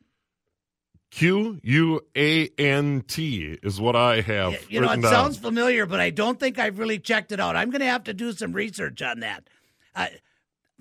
Q 1.10 1.60
U 1.63 2.02
A 2.15 2.50
N 2.58 3.04
T 3.08 3.58
is 3.63 3.80
what 3.80 3.96
I 3.96 4.22
have. 4.22 4.56
You 4.70 4.82
know, 4.82 4.91
it 4.91 5.02
down. 5.02 5.12
sounds 5.12 5.38
familiar, 5.38 5.86
but 5.86 6.00
I 6.00 6.10
don't 6.10 6.39
think 6.39 6.60
I've 6.60 6.80
really 6.80 7.00
checked 7.00 7.32
it 7.32 7.39
out. 7.39 7.56
I'm 7.56 7.70
going 7.70 7.82
to 7.82 7.88
have 7.88 8.04
to 8.06 8.13
do 8.13 8.34
some 8.34 8.54
research 8.54 9.02
on 9.02 9.22
that. 9.22 9.48
Uh, 9.96 10.08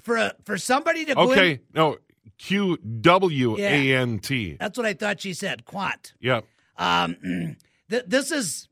for 0.02 0.16
a, 0.16 0.34
for 0.44 0.58
somebody 0.58 1.04
to 1.06 1.14
go 1.14 1.32
okay. 1.32 1.52
in, 1.52 1.60
No, 1.74 1.96
Q 2.38 2.76
W 2.76 3.56
A 3.58 3.94
N 3.96 4.18
T. 4.18 4.56
that's 4.58 4.76
what 4.76 4.86
I 4.86 4.94
thought 4.94 5.20
she 5.20 5.32
said. 5.32 5.64
Qwant. 5.64 6.12
Yep. 6.20 6.44
Um, 6.76 7.16
th- 7.90 8.04
this 8.06 8.30
is 8.30 8.68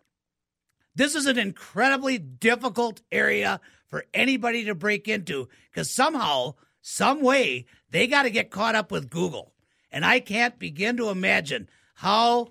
this 0.95 1.15
is 1.15 1.27
an 1.27 1.39
incredibly 1.39 2.19
difficult 2.19 3.01
area 3.11 3.61
for 3.89 4.05
anybody 4.13 4.65
to 4.65 4.75
break 4.75 5.09
into 5.09 5.49
because 5.71 5.91
somehow, 5.91 6.55
some 6.83 7.23
way, 7.23 7.67
they 7.91 8.07
got 8.07 8.25
to 8.25 8.31
get 8.31 8.51
caught 8.51 8.75
up 8.75 8.91
with 8.91 9.11
Google, 9.11 9.53
and 9.95 10.05
I 10.05 10.19
can't 10.19 10.59
begin 10.59 10.97
to 10.97 11.09
imagine 11.09 11.69
how 11.95 12.49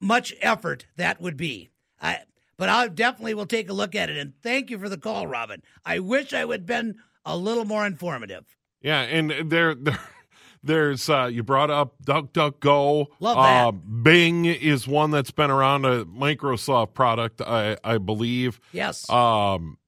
much 0.00 0.34
effort 0.40 0.86
that 0.96 1.20
would 1.20 1.36
be. 1.36 1.70
I, 2.02 2.22
but 2.56 2.68
I 2.68 2.88
definitely 2.88 3.34
will 3.34 3.46
take 3.46 3.70
a 3.70 3.72
look 3.72 3.94
at 3.94 4.10
it. 4.10 4.18
And 4.18 4.32
thank 4.42 4.68
you 4.68 4.78
for 4.78 4.88
the 4.88 4.98
call, 4.98 5.28
Robin. 5.28 5.62
I 5.84 6.00
wish 6.00 6.34
I 6.34 6.44
would 6.44 6.62
have 6.62 6.66
been 6.66 6.96
a 7.24 7.36
little 7.36 7.64
more 7.64 7.86
informative. 7.86 8.44
Yeah, 8.82 9.02
and 9.02 9.30
there, 9.48 9.76
there 9.76 10.00
there's 10.64 11.08
uh, 11.08 11.30
you 11.32 11.44
brought 11.44 11.70
up 11.70 11.94
DuckDuckGo. 12.04 13.06
Love 13.20 13.36
that. 13.36 13.66
Uh, 13.66 13.70
Bing 13.70 14.44
is 14.44 14.88
one 14.88 15.12
that's 15.12 15.30
been 15.30 15.52
around 15.52 15.84
a 15.84 16.04
Microsoft 16.06 16.92
product, 16.92 17.40
I, 17.40 17.76
I 17.84 17.98
believe. 17.98 18.58
Yes. 18.72 19.08
Um, 19.08 19.78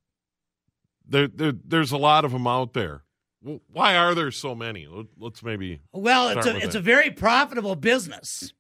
there, 1.05 1.27
there, 1.27 1.53
there's 1.53 1.91
a 1.91 1.99
lot 1.99 2.25
of 2.25 2.31
them 2.31 2.47
out 2.47 2.75
there. 2.75 3.03
W- 3.43 3.61
Why 3.73 3.97
are 3.97 4.15
there 4.15 4.31
so 4.31 4.55
many? 4.55 4.87
Let- 4.87 5.07
Let's 5.19 5.43
maybe. 5.43 5.81
Well, 5.93 6.29
it's 6.31 6.47
a 6.47 6.57
it's 6.57 6.75
it. 6.75 6.79
a 6.79 6.81
very 6.81 7.11
profitable 7.11 7.77
business. 7.77 8.53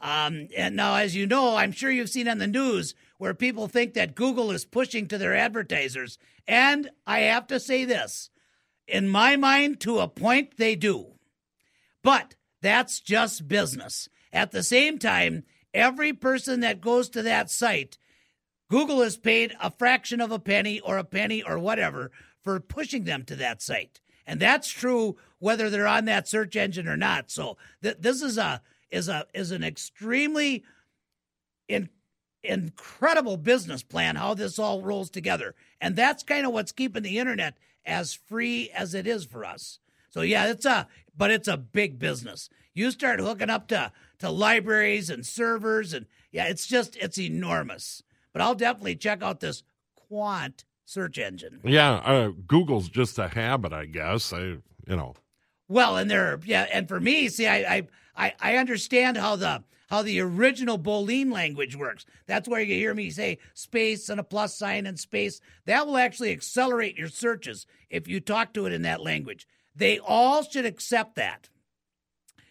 Um, 0.00 0.48
and 0.56 0.76
now, 0.76 0.96
as 0.96 1.16
you 1.16 1.26
know, 1.26 1.56
I'm 1.56 1.72
sure 1.72 1.90
you've 1.90 2.10
seen 2.10 2.28
on 2.28 2.38
the 2.38 2.46
news 2.46 2.94
where 3.18 3.32
people 3.32 3.66
think 3.66 3.94
that 3.94 4.14
Google 4.14 4.50
is 4.50 4.66
pushing 4.66 5.06
to 5.08 5.16
their 5.16 5.34
advertisers. 5.34 6.18
And 6.46 6.90
I 7.06 7.20
have 7.20 7.46
to 7.46 7.58
say 7.58 7.84
this 7.84 8.30
in 8.86 9.08
my 9.08 9.36
mind, 9.36 9.80
to 9.80 9.98
a 9.98 10.08
point, 10.08 10.58
they 10.58 10.76
do. 10.76 11.14
But 12.02 12.34
that's 12.62 13.00
just 13.00 13.48
business. 13.48 14.08
At 14.32 14.52
the 14.52 14.62
same 14.62 14.98
time, 14.98 15.44
every 15.74 16.12
person 16.12 16.60
that 16.60 16.80
goes 16.80 17.08
to 17.10 17.22
that 17.22 17.50
site, 17.50 17.98
Google 18.70 19.02
is 19.02 19.16
paid 19.16 19.56
a 19.60 19.70
fraction 19.70 20.20
of 20.20 20.30
a 20.30 20.38
penny 20.38 20.78
or 20.80 20.98
a 20.98 21.04
penny 21.04 21.42
or 21.42 21.58
whatever 21.58 22.10
for 22.42 22.60
pushing 22.60 23.04
them 23.04 23.24
to 23.24 23.36
that 23.36 23.62
site. 23.62 24.00
And 24.26 24.40
that's 24.40 24.68
true 24.68 25.16
whether 25.38 25.70
they're 25.70 25.86
on 25.86 26.06
that 26.06 26.28
search 26.28 26.56
engine 26.56 26.88
or 26.88 26.96
not. 26.96 27.30
So 27.30 27.56
th- 27.82 27.98
this 28.00 28.22
is 28.22 28.38
a 28.38 28.62
is 28.90 29.08
a 29.08 29.26
is 29.34 29.50
an 29.50 29.62
extremely 29.62 30.64
in, 31.68 31.88
incredible 32.42 33.36
business 33.36 33.82
plan 33.82 34.16
how 34.16 34.34
this 34.34 34.58
all 34.58 34.82
rolls 34.82 35.10
together. 35.10 35.54
And 35.80 35.96
that's 35.96 36.22
kind 36.22 36.46
of 36.46 36.52
what's 36.52 36.72
keeping 36.72 37.02
the 37.02 37.18
internet 37.18 37.56
as 37.84 38.14
free 38.14 38.70
as 38.70 38.94
it 38.94 39.06
is 39.06 39.24
for 39.24 39.44
us. 39.44 39.78
So 40.10 40.22
yeah, 40.22 40.46
it's 40.46 40.64
a 40.64 40.88
but 41.16 41.30
it's 41.30 41.48
a 41.48 41.56
big 41.56 41.98
business. 41.98 42.48
You 42.74 42.90
start 42.90 43.20
hooking 43.20 43.50
up 43.50 43.68
to 43.68 43.92
to 44.18 44.30
libraries 44.30 45.10
and 45.10 45.24
servers 45.24 45.92
and 45.92 46.06
yeah, 46.32 46.46
it's 46.46 46.66
just 46.66 46.96
it's 46.96 47.18
enormous. 47.18 48.02
But 48.32 48.42
I'll 48.42 48.54
definitely 48.54 48.96
check 48.96 49.22
out 49.22 49.40
this 49.40 49.62
Qwant 50.10 50.64
search 50.86 51.18
engine. 51.18 51.60
Yeah, 51.62 51.96
uh, 51.96 52.30
Google's 52.46 52.88
just 52.88 53.18
a 53.18 53.28
habit, 53.28 53.74
I 53.74 53.84
guess. 53.84 54.32
I, 54.32 54.38
you 54.40 54.62
know. 54.86 55.14
Well, 55.68 55.96
and 55.96 56.10
there, 56.10 56.38
yeah, 56.44 56.66
and 56.72 56.88
for 56.88 57.00
me, 57.00 57.28
see, 57.28 57.46
I, 57.46 57.86
I, 58.16 58.34
I, 58.40 58.56
understand 58.56 59.16
how 59.16 59.34
the 59.36 59.64
how 59.88 60.02
the 60.02 60.20
original 60.20 60.78
Boolean 60.78 61.32
language 61.32 61.76
works. 61.76 62.06
That's 62.26 62.48
where 62.48 62.60
you 62.60 62.74
hear 62.74 62.94
me 62.94 63.10
say 63.10 63.38
space 63.52 64.08
and 64.08 64.20
a 64.20 64.24
plus 64.24 64.56
sign 64.56 64.86
and 64.86 64.98
space. 64.98 65.40
That 65.66 65.86
will 65.86 65.96
actually 65.96 66.32
accelerate 66.32 66.96
your 66.96 67.08
searches 67.08 67.66
if 67.90 68.08
you 68.08 68.20
talk 68.20 68.54
to 68.54 68.66
it 68.66 68.72
in 68.72 68.82
that 68.82 69.02
language. 69.02 69.46
They 69.74 69.98
all 69.98 70.42
should 70.42 70.66
accept 70.66 71.16
that. 71.16 71.48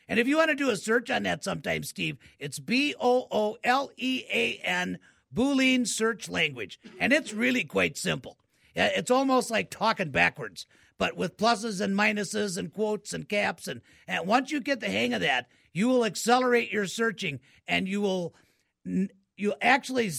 And 0.08 0.20
if 0.20 0.28
you 0.28 0.38
want 0.38 0.50
to 0.50 0.56
do 0.56 0.70
a 0.70 0.78
search 0.78 1.10
on 1.10 1.24
that 1.24 1.44
sometime, 1.44 1.84
Steve, 1.84 2.18
it's 2.38 2.60
B 2.60 2.96
O 3.00 3.28
O 3.32 3.58
L 3.64 3.92
E 3.98 4.24
A 4.32 4.60
N, 4.64 5.00
Boolean 5.36 5.86
search 5.86 6.30
language. 6.30 6.80
And 7.00 7.12
it's 7.14 7.34
really 7.34 7.64
quite 7.64 7.98
simple. 7.98 8.38
It's 8.74 9.12
almost 9.12 9.52
like 9.52 9.70
talking 9.70 10.10
backwards, 10.10 10.66
but 10.98 11.16
with 11.16 11.38
pluses 11.38 11.80
and 11.80 11.98
minuses 11.98 12.58
and 12.58 12.74
quotes 12.74 13.14
and 13.14 13.28
caps. 13.30 13.68
And, 13.68 13.82
and 14.08 14.28
once 14.28 14.52
you 14.52 14.60
get 14.60 14.80
the 14.80 14.90
hang 14.90 15.14
of 15.14 15.22
that, 15.22 15.48
you 15.74 15.88
will 15.88 16.06
accelerate 16.06 16.72
your 16.72 16.88
searching 16.88 17.40
and 17.68 17.88
you 17.88 18.02
will 18.02 18.34
you 19.38 19.54
actually 19.62 20.12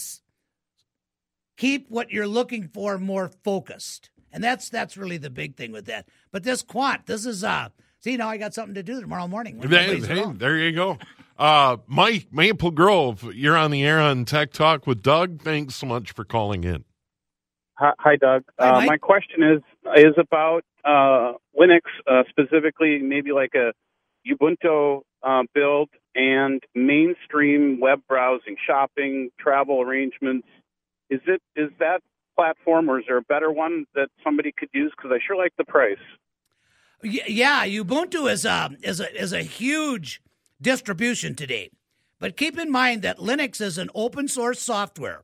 keep 1.57 1.89
what 1.89 2.11
you're 2.11 2.27
looking 2.27 2.69
for 2.69 2.99
more 2.99 3.29
focused. 3.45 4.11
And 4.33 4.45
that's 4.45 4.69
that's 4.69 4.97
really 4.97 5.17
the 5.17 5.31
big 5.31 5.57
thing 5.57 5.73
with 5.73 5.87
that. 5.87 6.09
But 6.31 6.43
this 6.43 6.63
Qwant, 6.63 7.07
this 7.07 7.25
is 7.25 7.43
uh 7.43 7.71
see 8.01 8.17
now 8.17 8.29
I 8.29 8.37
got 8.37 8.55
something 8.55 8.75
to 8.75 8.83
do 8.83 9.01
tomorrow 9.01 9.27
morning. 9.29 9.61
Hey, 9.63 10.01
hey, 10.01 10.33
there 10.35 10.59
you 10.59 10.73
go. 10.73 10.99
Uh, 11.39 11.77
Mike 11.87 12.29
Maple 12.33 12.71
Grove, 12.71 13.35
you're 13.35 13.57
on 13.57 13.71
the 13.71 13.85
air 13.85 14.01
on 14.01 14.25
Tech 14.25 14.53
Talk 14.53 14.87
with 14.87 15.03
Doug. 15.03 15.43
Thanks 15.43 15.75
so 15.75 15.87
much 15.87 16.13
for 16.13 16.25
calling 16.25 16.65
in. 16.65 16.85
Hi, 17.75 17.93
hi 17.99 18.17
Doug. 18.17 18.45
Hi, 18.59 18.85
uh, 18.85 18.87
my 18.87 18.97
question 18.97 19.43
is 19.43 19.63
is 19.97 20.15
about 20.17 20.65
uh, 20.85 21.35
Linux, 21.59 21.83
uh, 22.07 22.23
specifically 22.31 22.99
maybe 22.99 23.33
like 23.33 23.55
a 23.55 23.73
Ubuntu 24.27 25.03
uh, 25.23 25.43
build 25.55 25.91
and 26.15 26.63
mainstream 26.75 27.81
web 27.81 28.01
browsing, 28.09 28.57
shopping, 28.67 29.31
travel 29.39 29.83
arrangements. 29.83 30.49
Is 31.11 31.21
it 31.27 31.43
is 31.55 31.71
that 31.79 32.01
platform, 32.35 32.89
or 32.89 32.99
is 32.99 33.05
there 33.07 33.19
a 33.19 33.23
better 33.23 33.53
one 33.53 33.85
that 33.95 34.09
somebody 34.25 34.53
could 34.57 34.71
use? 34.73 34.93
Because 34.97 35.13
I 35.15 35.19
sure 35.27 35.37
like 35.37 35.53
the 35.59 35.65
price. 35.65 35.99
Yeah, 37.03 37.67
Ubuntu 37.67 38.31
is 38.33 38.47
a 38.47 38.71
is 38.83 39.01
a 39.01 39.21
is 39.21 39.35
a 39.35 39.43
huge 39.43 40.23
distribution 40.61 41.35
today. 41.35 41.71
But 42.19 42.37
keep 42.37 42.59
in 42.59 42.71
mind 42.71 43.03
that 43.03 43.19
Linux 43.19 43.61
is 43.61 43.79
an 43.79 43.91
open 43.95 44.29
source 44.29 44.61
software. 44.61 45.23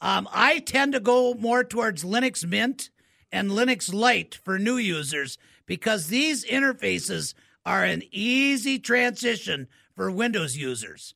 Um, 0.00 0.28
I 0.32 0.60
tend 0.60 0.94
to 0.94 1.00
go 1.00 1.34
more 1.34 1.62
towards 1.62 2.04
Linux 2.04 2.46
Mint 2.46 2.90
and 3.30 3.50
Linux 3.50 3.92
Lite 3.92 4.34
for 4.34 4.58
new 4.58 4.76
users 4.76 5.36
because 5.66 6.06
these 6.06 6.44
interfaces 6.44 7.34
are 7.66 7.84
an 7.84 8.02
easy 8.10 8.78
transition 8.78 9.68
for 9.94 10.10
Windows 10.10 10.56
users. 10.56 11.14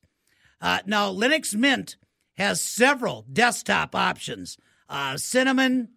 Uh, 0.61 0.79
now, 0.85 1.11
Linux 1.11 1.55
Mint 1.55 1.97
has 2.37 2.61
several 2.61 3.25
desktop 3.31 3.95
options 3.95 4.57
uh, 4.87 5.17
Cinnamon, 5.17 5.89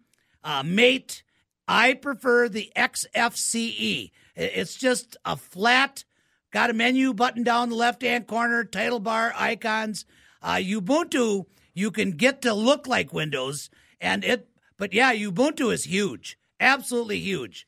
uh, 0.43 0.63
Mate. 0.63 1.23
I 1.67 1.93
prefer 1.93 2.49
the 2.49 2.71
XFCE. 2.75 4.11
It's 4.35 4.75
just 4.75 5.15
a 5.23 5.37
flat, 5.37 6.03
got 6.51 6.69
a 6.69 6.73
menu 6.73 7.13
button 7.13 7.43
down 7.43 7.69
the 7.69 7.75
left 7.75 8.01
hand 8.01 8.27
corner, 8.27 8.63
title 8.63 8.99
bar, 8.99 9.33
icons. 9.35 10.05
Uh, 10.41 10.55
Ubuntu, 10.55 11.45
you 11.73 11.91
can 11.91 12.11
get 12.11 12.41
to 12.41 12.53
look 12.53 12.87
like 12.87 13.13
Windows, 13.13 13.69
and 13.99 14.23
it, 14.23 14.47
but 14.77 14.93
yeah, 14.93 15.13
Ubuntu 15.13 15.73
is 15.73 15.83
huge, 15.85 16.37
absolutely 16.59 17.19
huge. 17.19 17.67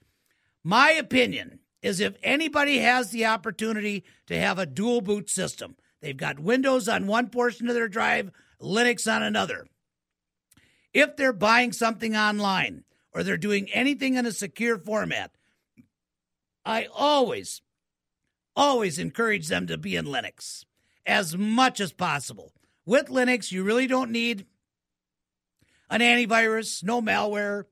My 0.64 0.92
opinion 0.92 1.60
is 1.82 2.00
if 2.00 2.16
anybody 2.22 2.80
has 2.80 3.12
the 3.12 3.26
opportunity 3.26 4.04
to 4.28 4.40
have 4.40 4.60
a 4.60 4.66
dual 4.66 5.02
boot 5.02 5.30
system, 5.30 5.76
they've 6.02 6.18
got 6.18 6.40
Windows 6.40 6.88
on 6.88 7.08
one 7.08 7.30
portion 7.30 7.68
of 7.68 7.74
their 7.74 7.88
drive, 7.88 8.32
Linux 8.62 9.12
on 9.12 9.24
another. 9.24 9.66
If 10.94 11.16
they're 11.16 11.34
buying 11.34 11.72
something 11.72 12.16
online 12.16 12.84
or 13.14 13.24
they're 13.24 13.38
doing 13.38 13.70
anything 13.72 14.16
in 14.16 14.26
a 14.26 14.32
secure 14.32 14.78
format, 14.78 15.32
I 16.64 16.88
always, 16.94 17.62
always 18.56 19.00
encourage 19.00 19.48
them 19.48 19.68
to 19.68 19.78
be 19.78 19.96
in 19.96 20.06
Linux 20.06 20.66
as 21.06 21.36
much 21.38 21.80
as 21.80 21.94
possible. 21.94 22.52
With 22.86 23.08
Linux, 23.08 23.52
you 23.52 23.64
really 23.64 23.88
don't 23.88 24.12
need 24.12 24.46
an 25.90 26.02
antivirus, 26.02 26.84
no 26.84 27.02
malware. 27.02 27.66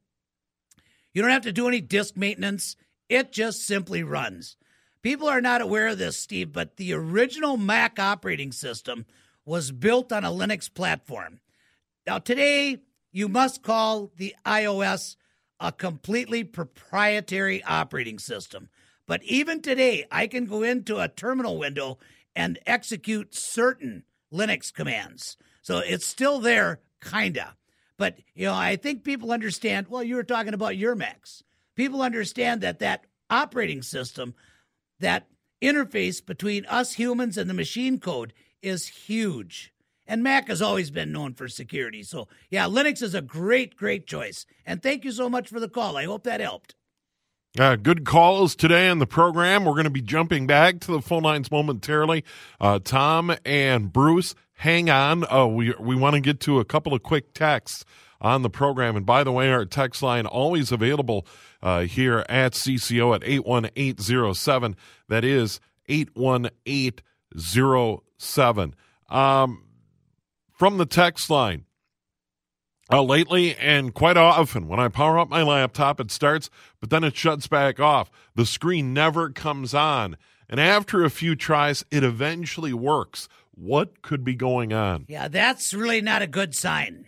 You 1.13 1.22
don't 1.22 1.32
have 1.32 1.44
to 1.44 1.52
do 1.52 1.68
any 1.68 1.82
disk 1.82 2.15
maintenance. 2.15 2.76
It 3.08 3.32
just 3.32 3.65
simply 3.65 4.04
runs. 4.04 4.56
People 5.02 5.28
are 5.28 5.42
not 5.42 5.62
aware 5.62 5.88
of 5.88 5.98
this, 5.98 6.18
Steve, 6.18 6.52
but 6.52 6.78
the 6.78 6.94
original 6.94 7.58
Mac 7.58 7.98
operating 8.00 8.52
system 8.52 9.06
was 9.46 9.72
built 9.72 10.12
on 10.12 10.26
a 10.26 10.30
Linux 10.30 10.72
platform. 10.72 11.39
Now, 12.06 12.20
today, 12.20 12.78
you 13.12 13.28
must 13.28 13.63
call 13.63 14.12
the 14.18 14.36
iOS 14.46 15.15
a 15.60 15.72
completely 15.72 16.44
proprietary 16.44 17.63
operating 17.63 18.20
system. 18.20 18.70
But 19.10 19.24
even 19.24 19.63
today, 19.63 20.06
I 20.12 20.28
can 20.28 20.45
go 20.45 20.62
into 20.62 21.00
a 21.00 21.08
terminal 21.08 21.58
window 21.58 21.98
and 22.36 22.60
execute 22.67 23.34
certain 23.34 24.04
Linux 24.32 24.72
commands. 24.72 25.36
So 25.63 25.80
it's 25.80 26.06
still 26.06 26.38
there, 26.39 26.80
kinda. 27.02 27.56
But, 27.98 28.19
you 28.36 28.45
know, 28.45 28.54
I 28.54 28.76
think 28.76 29.04
people 29.04 29.32
understand, 29.32 29.88
well, 29.88 30.04
you 30.04 30.13
were 30.13 30.24
talking 30.24 30.54
about 30.54 30.78
your 30.78 30.93
Macs. 30.93 31.41
People 31.74 32.04
understand 32.04 32.62
that 32.62 32.78
that 32.80 33.08
operating 33.32 33.82
system 33.82 34.36
that 35.00 35.26
interface 35.60 36.24
between 36.24 36.67
us 36.67 36.93
humans 36.93 37.36
and 37.36 37.50
the 37.50 37.56
machine 37.56 38.00
code 38.00 38.32
is 38.62 38.86
huge. 38.86 39.74
And 40.06 40.22
Mac 40.22 40.50
has 40.50 40.62
always 40.62 40.91
been 40.91 41.12
known 41.12 41.34
for 41.34 41.48
security. 41.48 42.04
So, 42.04 42.28
yeah, 42.52 42.65
Linux 42.65 43.02
is 43.02 43.15
a 43.15 43.24
great, 43.24 43.76
great 43.76 44.06
choice. 44.06 44.45
And 44.67 44.84
thank 44.84 45.04
you 45.04 45.12
so 45.12 45.32
much 45.32 45.50
for 45.50 45.60
the 45.60 45.67
call. 45.67 45.98
I 45.98 46.06
hope 46.06 46.26
that 46.26 46.41
helped. 46.41 46.76
Uh, 47.58 47.76
good 47.76 48.06
calls 48.06 48.56
today 48.56 48.88
on 48.90 49.00
the 49.00 49.08
program. 49.08 49.66
We're 49.66 49.74
going 49.74 49.86
to 49.86 49.90
be 49.90 50.04
jumping 50.04 50.46
back 50.46 50.80
to 50.82 50.92
the 50.92 51.02
phone 51.02 51.24
lines 51.24 51.50
momentarily. 51.50 52.24
Uh, 52.62 52.78
Tom 52.78 53.36
and 53.44 53.92
Bruce, 53.92 54.36
hang 54.54 54.92
on. 54.92 55.26
Uh, 55.32 55.48
we 55.48 55.74
we 55.80 55.96
want 55.96 56.14
to 56.14 56.22
get 56.22 56.40
to 56.42 56.60
a 56.60 56.66
couple 56.66 56.94
of 56.94 57.02
quick 57.02 57.34
texts 57.34 57.86
on 58.22 58.44
the 58.44 58.52
program. 58.52 58.96
And 58.96 59.04
by 59.04 59.24
the 59.24 59.32
way, 59.32 59.52
our 59.52 59.66
text 59.66 60.04
line 60.04 60.28
always 60.28 60.72
available 60.72 61.26
uh, 61.64 61.80
here 61.82 62.24
at 62.30 62.54
CCO 62.54 63.16
at 63.16 63.24
81807. 63.24 64.76
That 65.08 65.26
is 65.26 65.60
81807. 65.88 68.76
Um, 69.10 69.64
from 70.52 70.78
the 70.78 70.86
text 70.86 71.32
line, 71.32 71.66
uh, 72.91 73.04
lately, 73.04 73.56
and 73.56 73.93
quite 73.93 74.17
often, 74.17 74.67
when 74.67 74.80
I 74.80 74.88
power 74.88 75.19
up 75.19 75.30
my 75.30 75.43
laptop, 75.43 75.99
it 75.99 76.12
starts, 76.12 76.49
but 76.80 76.89
then 76.89 77.04
it 77.04 77.15
shuts 77.15 77.47
back 77.47 77.80
off. 77.80 78.10
The 78.36 78.45
screen 78.45 78.93
never 78.93 79.30
comes 79.30 79.73
on. 79.73 80.17
And 80.49 80.60
after 80.60 81.04
a 81.04 81.12
few 81.12 81.36
tries, 81.36 81.86
it 81.91 82.04
eventually 82.04 82.73
works. 82.73 83.30
What 83.52 84.02
could 84.02 84.23
be 84.23 84.34
going 84.34 84.73
on? 84.73 85.06
Yeah, 85.08 85.28
that's 85.28 85.73
really 85.73 86.02
not 86.02 86.23
a 86.23 86.28
good 86.28 86.56
sign. 86.56 87.06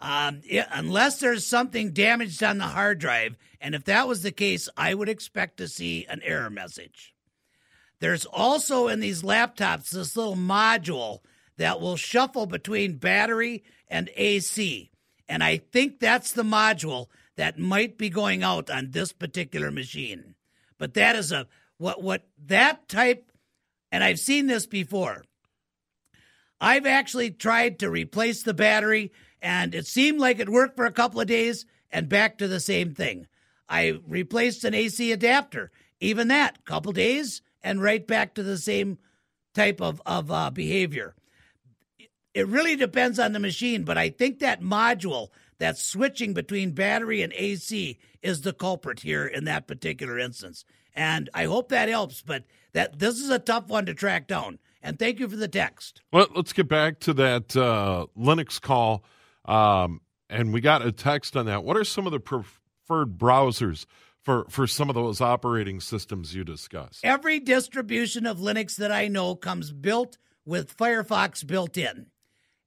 Um, 0.00 0.40
it, 0.44 0.66
unless 0.72 1.20
there's 1.20 1.46
something 1.46 1.92
damaged 1.92 2.42
on 2.42 2.58
the 2.58 2.64
hard 2.64 2.98
drive, 2.98 3.36
and 3.60 3.74
if 3.74 3.84
that 3.84 4.08
was 4.08 4.22
the 4.22 4.32
case, 4.32 4.68
I 4.76 4.94
would 4.94 5.08
expect 5.08 5.58
to 5.58 5.68
see 5.68 6.06
an 6.06 6.20
error 6.24 6.50
message. 6.50 7.14
There's 8.00 8.26
also 8.26 8.88
in 8.88 9.00
these 9.00 9.22
laptops 9.22 9.90
this 9.90 10.16
little 10.16 10.36
module 10.36 11.20
that 11.56 11.80
will 11.80 11.96
shuffle 11.96 12.46
between 12.46 12.96
battery 12.96 13.62
and 13.88 14.10
AC. 14.16 14.90
And 15.28 15.42
I 15.42 15.58
think 15.58 15.98
that's 15.98 16.32
the 16.32 16.42
module 16.42 17.06
that 17.36 17.58
might 17.58 17.98
be 17.98 18.10
going 18.10 18.42
out 18.42 18.70
on 18.70 18.90
this 18.90 19.12
particular 19.12 19.70
machine. 19.70 20.34
But 20.78 20.94
that 20.94 21.16
is 21.16 21.32
a 21.32 21.46
what 21.78 22.02
what 22.02 22.26
that 22.46 22.88
type 22.88 23.30
and 23.90 24.02
I've 24.02 24.18
seen 24.18 24.46
this 24.46 24.66
before. 24.66 25.24
I've 26.60 26.86
actually 26.86 27.30
tried 27.30 27.78
to 27.78 27.90
replace 27.90 28.42
the 28.42 28.54
battery 28.54 29.12
and 29.40 29.74
it 29.74 29.86
seemed 29.86 30.20
like 30.20 30.38
it 30.38 30.48
worked 30.48 30.76
for 30.76 30.86
a 30.86 30.92
couple 30.92 31.20
of 31.20 31.26
days 31.26 31.66
and 31.90 32.08
back 32.08 32.38
to 32.38 32.48
the 32.48 32.60
same 32.60 32.94
thing. 32.94 33.26
I 33.68 33.98
replaced 34.06 34.64
an 34.64 34.74
AC 34.74 35.12
adapter, 35.12 35.70
even 36.00 36.28
that, 36.28 36.64
couple 36.64 36.92
days 36.92 37.42
and 37.62 37.82
right 37.82 38.06
back 38.06 38.34
to 38.34 38.42
the 38.42 38.58
same 38.58 38.98
type 39.54 39.80
of 39.80 40.02
of 40.04 40.30
uh, 40.30 40.50
behavior 40.50 41.14
it 42.34 42.48
really 42.48 42.76
depends 42.76 43.18
on 43.18 43.32
the 43.32 43.38
machine, 43.38 43.84
but 43.84 43.96
I 43.96 44.10
think 44.10 44.40
that 44.40 44.60
module 44.60 45.28
that's 45.58 45.82
switching 45.82 46.34
between 46.34 46.72
battery 46.72 47.22
and 47.22 47.32
AC 47.34 47.98
is 48.22 48.40
the 48.40 48.52
culprit 48.52 49.00
here 49.00 49.26
in 49.26 49.44
that 49.44 49.68
particular 49.68 50.18
instance. 50.18 50.64
And 50.94 51.30
I 51.32 51.44
hope 51.44 51.68
that 51.68 51.88
helps, 51.88 52.22
but 52.22 52.44
that 52.72 52.98
this 52.98 53.20
is 53.20 53.30
a 53.30 53.38
tough 53.38 53.68
one 53.68 53.86
to 53.86 53.94
track 53.94 54.26
down. 54.26 54.58
And 54.82 54.98
thank 54.98 55.18
you 55.18 55.28
for 55.28 55.36
the 55.36 55.48
text. 55.48 56.02
Well, 56.12 56.26
let's 56.34 56.52
get 56.52 56.68
back 56.68 57.00
to 57.00 57.14
that 57.14 57.56
uh, 57.56 58.06
Linux 58.18 58.60
call. 58.60 59.04
Um, 59.44 60.00
and 60.28 60.52
we 60.52 60.60
got 60.60 60.84
a 60.84 60.92
text 60.92 61.36
on 61.36 61.46
that. 61.46 61.64
What 61.64 61.76
are 61.76 61.84
some 61.84 62.06
of 62.06 62.12
the 62.12 62.20
preferred 62.20 63.16
browsers 63.16 63.86
for, 64.22 64.46
for 64.50 64.66
some 64.66 64.88
of 64.88 64.94
those 64.94 65.20
operating 65.20 65.80
systems 65.80 66.34
you 66.34 66.44
discussed? 66.44 67.00
Every 67.04 67.38
distribution 67.40 68.26
of 68.26 68.38
Linux 68.38 68.76
that 68.76 68.92
I 68.92 69.08
know 69.08 69.36
comes 69.36 69.72
built 69.72 70.18
with 70.44 70.76
Firefox 70.76 71.46
built 71.46 71.76
in. 71.76 72.06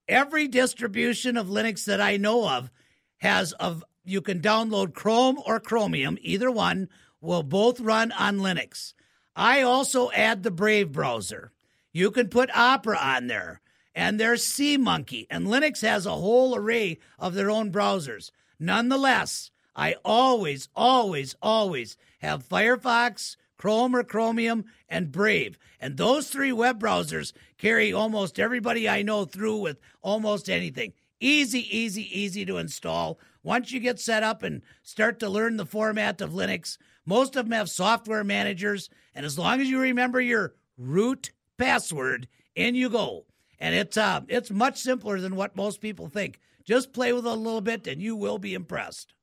Every 0.08 0.48
distribution 0.48 1.36
of 1.36 1.48
Linux 1.48 1.86
that 1.86 2.00
I 2.00 2.18
know 2.18 2.50
of 2.50 2.72
has 3.18 3.52
of 3.54 3.84
you 4.06 4.22
can 4.22 4.40
download 4.40 4.94
Chrome 4.94 5.38
or 5.46 5.60
Chromium, 5.60 6.18
either 6.22 6.50
one 6.50 6.88
will 7.20 7.44
both 7.44 7.80
run 7.82 8.14
on 8.14 8.38
Linux. 8.38 8.94
I 9.36 9.62
also 9.62 10.10
add 10.12 10.44
the 10.44 10.52
Brave 10.52 10.94
browser. 10.94 11.52
You 11.92 12.12
can 12.12 12.30
put 12.30 12.56
Opera 12.56 12.98
on 12.98 13.28
there, 13.28 13.62
and 13.94 14.20
there's 14.20 14.46
SeaMonkey, 14.46 15.28
and 15.30 15.48
Linux 15.48 15.82
has 15.82 16.06
a 16.06 16.12
whole 16.12 16.56
array 16.56 17.00
of 17.20 17.34
their 17.34 17.52
own 17.52 17.72
browsers. 17.72 18.32
Nonetheless, 18.60 19.52
I 19.76 19.96
always, 20.06 20.70
always, 20.76 21.36
always 21.42 21.98
have 22.20 22.48
Firefox, 22.48 23.36
Chrome 23.58 23.96
or 23.96 24.04
Chromium, 24.04 24.66
and 24.88 25.12
Brave. 25.12 25.58
And 25.80 25.98
those 25.98 26.30
three 26.30 26.52
web 26.52 26.80
browsers 26.80 27.34
carry 27.58 27.92
almost 27.92 28.40
everybody 28.40 28.88
I 28.88 29.02
know 29.02 29.26
through 29.26 29.58
with 29.58 29.80
almost 30.02 30.50
anything. 30.50 30.94
Easy, 31.20 31.68
easy, 31.76 32.08
easy 32.20 32.46
to 32.46 32.58
install. 32.58 33.20
Once 33.44 33.72
you 33.72 33.80
get 33.80 34.00
set 34.00 34.24
up 34.24 34.44
and 34.44 34.62
start 34.84 35.20
to 35.20 35.30
learn 35.30 35.58
the 35.58 35.66
format 35.66 36.22
of 36.22 36.32
Linux, 36.32 36.78
most 37.06 37.36
of 37.36 37.46
them 37.46 37.58
have 37.58 37.70
software 37.70 38.24
managers. 38.24 38.90
And 39.16 39.26
as 39.26 39.40
long 39.40 39.62
as 39.62 39.70
you 39.70 39.80
remember 39.80 40.22
your 40.22 40.54
root 40.78 41.32
password, 41.58 42.28
in 42.58 42.76
you 42.76 42.90
go. 42.90 43.26
And 43.60 43.74
it's 43.74 43.96
uh, 43.98 44.22
it's 44.28 44.52
much 44.52 44.78
simpler 44.78 45.22
than 45.22 45.36
what 45.36 45.56
most 45.56 45.80
people 45.80 46.10
think. 46.10 46.40
Just 46.66 46.92
play 46.92 47.14
with 47.14 47.26
it 47.26 47.32
a 47.32 47.34
little 47.34 47.62
bit, 47.62 47.88
and 47.88 48.02
you 48.02 48.16
will 48.16 48.40
be 48.40 48.54
impressed. 48.54 49.14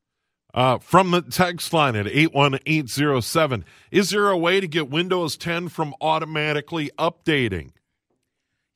Uh, 0.54 0.78
from 0.78 1.10
the 1.10 1.20
text 1.20 1.72
line 1.72 1.96
at 1.96 2.06
81807, 2.06 3.64
is 3.90 4.10
there 4.10 4.28
a 4.28 4.38
way 4.38 4.60
to 4.60 4.68
get 4.68 4.88
Windows 4.88 5.36
10 5.36 5.68
from 5.68 5.92
automatically 6.00 6.92
updating? 6.96 7.72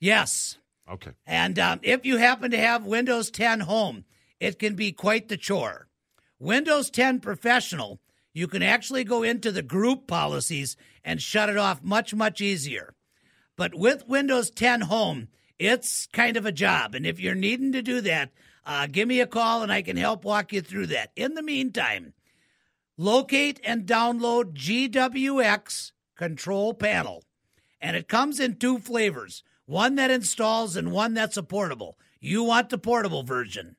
Yes. 0.01 0.59
Okay. 0.91 1.13
And 1.25 1.57
um, 1.57 1.79
if 1.85 2.05
you 2.05 2.17
happen 2.17 2.51
to 2.51 2.59
have 2.59 2.85
Windows 2.85 3.31
10 3.31 3.61
Home, 3.61 4.05
it 4.41 4.59
can 4.59 4.75
be 4.75 4.91
quite 4.91 5.29
the 5.29 5.37
chore. 5.37 5.87
Windows 6.41 6.91
10 6.91 7.21
Professional, 7.21 8.01
you 8.33 8.49
can 8.49 8.63
actually 8.63 9.05
go 9.05 9.23
into 9.23 9.53
the 9.53 9.63
group 9.63 10.09
policies 10.09 10.77
and 11.05 11.23
shut 11.23 11.49
it 11.49 11.57
off 11.57 11.83
much, 11.85 12.13
much 12.13 12.41
easier. 12.41 12.95
But 13.57 13.77
with 13.77 14.09
Windows 14.09 14.51
10 14.51 14.83
Home, 14.83 15.29
it's 15.61 16.07
kind 16.13 16.37
of 16.37 16.45
a 16.45 16.53
job. 16.53 16.97
And 16.97 17.07
if 17.07 17.21
you're 17.21 17.37
needing 17.37 17.71
to 17.73 17.83
do 17.83 18.01
that, 18.01 18.31
uh, 18.69 18.87
give 18.87 19.09
me 19.09 19.21
a 19.21 19.27
call 19.27 19.63
and 19.63 19.73
I 19.73 19.81
can 19.81 19.97
help 19.97 20.25
walk 20.25 20.53
you 20.53 20.61
through 20.61 20.89
that. 20.89 21.11
In 21.17 21.35
the 21.35 21.43
meantime, 21.43 22.13
locate 22.99 23.59
and 23.65 23.87
download 23.87 24.53
GWX 24.53 25.93
Control 26.17 26.75
Panel. 26.75 27.25
And 27.81 27.97
it 27.97 28.09
comes 28.09 28.39
in 28.39 28.57
two 28.57 28.79
flavors 28.79 29.43
one 29.65 29.97
that 29.97 30.11
installs 30.11 30.77
and 30.77 30.93
one 30.93 31.15
that's 31.15 31.37
a 31.37 31.43
portable. 31.43 31.99
You 32.21 32.43
want 32.43 32.69
the 32.69 32.79
portable 32.79 33.23
version. 33.23 33.77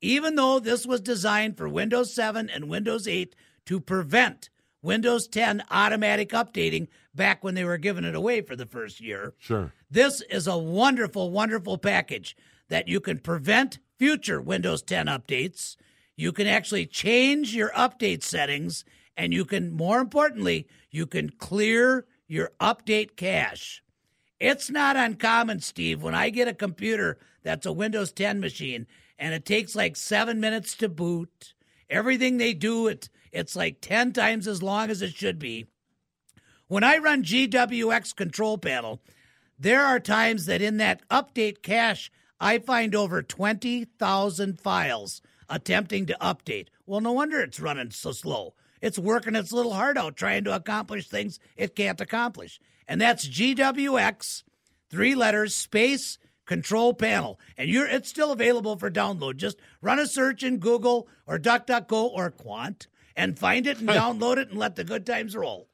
Even 0.00 0.34
though 0.34 0.58
this 0.58 0.86
was 0.86 1.00
designed 1.00 1.56
for 1.56 1.68
Windows 1.68 2.12
7 2.12 2.50
and 2.50 2.68
Windows 2.68 3.06
8 3.06 3.34
to 3.66 3.80
prevent 3.80 4.50
Windows 4.82 5.28
10 5.28 5.62
automatic 5.70 6.30
updating 6.30 6.88
back 7.14 7.44
when 7.44 7.54
they 7.54 7.64
were 7.64 7.78
giving 7.78 8.04
it 8.04 8.14
away 8.14 8.40
for 8.40 8.56
the 8.56 8.66
first 8.66 9.00
year. 9.00 9.34
Sure. 9.38 9.72
This 9.90 10.20
is 10.22 10.48
a 10.48 10.58
wonderful, 10.58 11.30
wonderful 11.30 11.78
package 11.78 12.36
that 12.68 12.88
you 12.88 13.00
can 13.00 13.18
prevent 13.18 13.78
future 13.98 14.40
Windows 14.40 14.82
10 14.82 15.06
updates. 15.06 15.76
You 16.16 16.32
can 16.32 16.46
actually 16.46 16.86
change 16.86 17.54
your 17.54 17.70
update 17.70 18.22
settings, 18.22 18.84
and 19.16 19.32
you 19.32 19.44
can, 19.44 19.72
more 19.72 20.00
importantly, 20.00 20.66
you 20.90 21.06
can 21.06 21.30
clear 21.30 22.06
your 22.26 22.52
update 22.60 23.16
cache. 23.16 23.82
It's 24.40 24.70
not 24.70 24.96
uncommon, 24.96 25.60
Steve, 25.60 26.02
when 26.02 26.14
I 26.14 26.30
get 26.30 26.48
a 26.48 26.54
computer 26.54 27.18
that's 27.42 27.66
a 27.66 27.72
Windows 27.72 28.12
10 28.12 28.40
machine 28.40 28.86
and 29.18 29.34
it 29.34 29.44
takes 29.44 29.76
like 29.76 29.94
seven 29.94 30.40
minutes 30.40 30.74
to 30.76 30.88
boot. 30.88 31.54
Everything 31.88 32.38
they 32.38 32.54
do, 32.54 32.88
it, 32.88 33.08
it's 33.30 33.54
like 33.54 33.80
10 33.80 34.12
times 34.12 34.48
as 34.48 34.62
long 34.62 34.90
as 34.90 35.00
it 35.00 35.14
should 35.14 35.38
be. 35.38 35.66
When 36.66 36.82
I 36.82 36.98
run 36.98 37.22
GWX 37.22 38.16
control 38.16 38.58
panel, 38.58 39.00
there 39.58 39.84
are 39.84 40.00
times 40.00 40.46
that 40.46 40.60
in 40.60 40.78
that 40.78 41.06
update 41.08 41.62
cache, 41.62 42.10
I 42.42 42.58
find 42.58 42.92
over 42.96 43.22
20,000 43.22 44.58
files 44.60 45.22
attempting 45.48 46.06
to 46.06 46.16
update. 46.20 46.66
Well, 46.86 47.00
no 47.00 47.12
wonder 47.12 47.40
it's 47.40 47.60
running 47.60 47.92
so 47.92 48.10
slow. 48.10 48.54
It's 48.80 48.98
working 48.98 49.36
its 49.36 49.52
little 49.52 49.74
heart 49.74 49.96
out 49.96 50.16
trying 50.16 50.42
to 50.44 50.56
accomplish 50.56 51.06
things 51.06 51.38
it 51.56 51.76
can't 51.76 52.00
accomplish. 52.00 52.58
And 52.88 53.00
that's 53.00 53.28
GWX, 53.28 54.42
three 54.90 55.14
letters, 55.14 55.54
space, 55.54 56.18
control 56.44 56.94
panel. 56.94 57.38
And 57.56 57.70
you're 57.70 57.86
it's 57.86 58.08
still 58.08 58.32
available 58.32 58.76
for 58.76 58.90
download. 58.90 59.36
Just 59.36 59.60
run 59.80 60.00
a 60.00 60.06
search 60.08 60.42
in 60.42 60.58
Google 60.58 61.06
or 61.28 61.38
DuckDuckGo 61.38 62.10
or 62.10 62.32
Qwant 62.32 62.88
and 63.14 63.38
find 63.38 63.68
it 63.68 63.78
and 63.78 63.88
download 63.88 64.38
it 64.38 64.48
and 64.48 64.58
let 64.58 64.74
the 64.74 64.82
good 64.82 65.06
times 65.06 65.36
roll. 65.36 65.68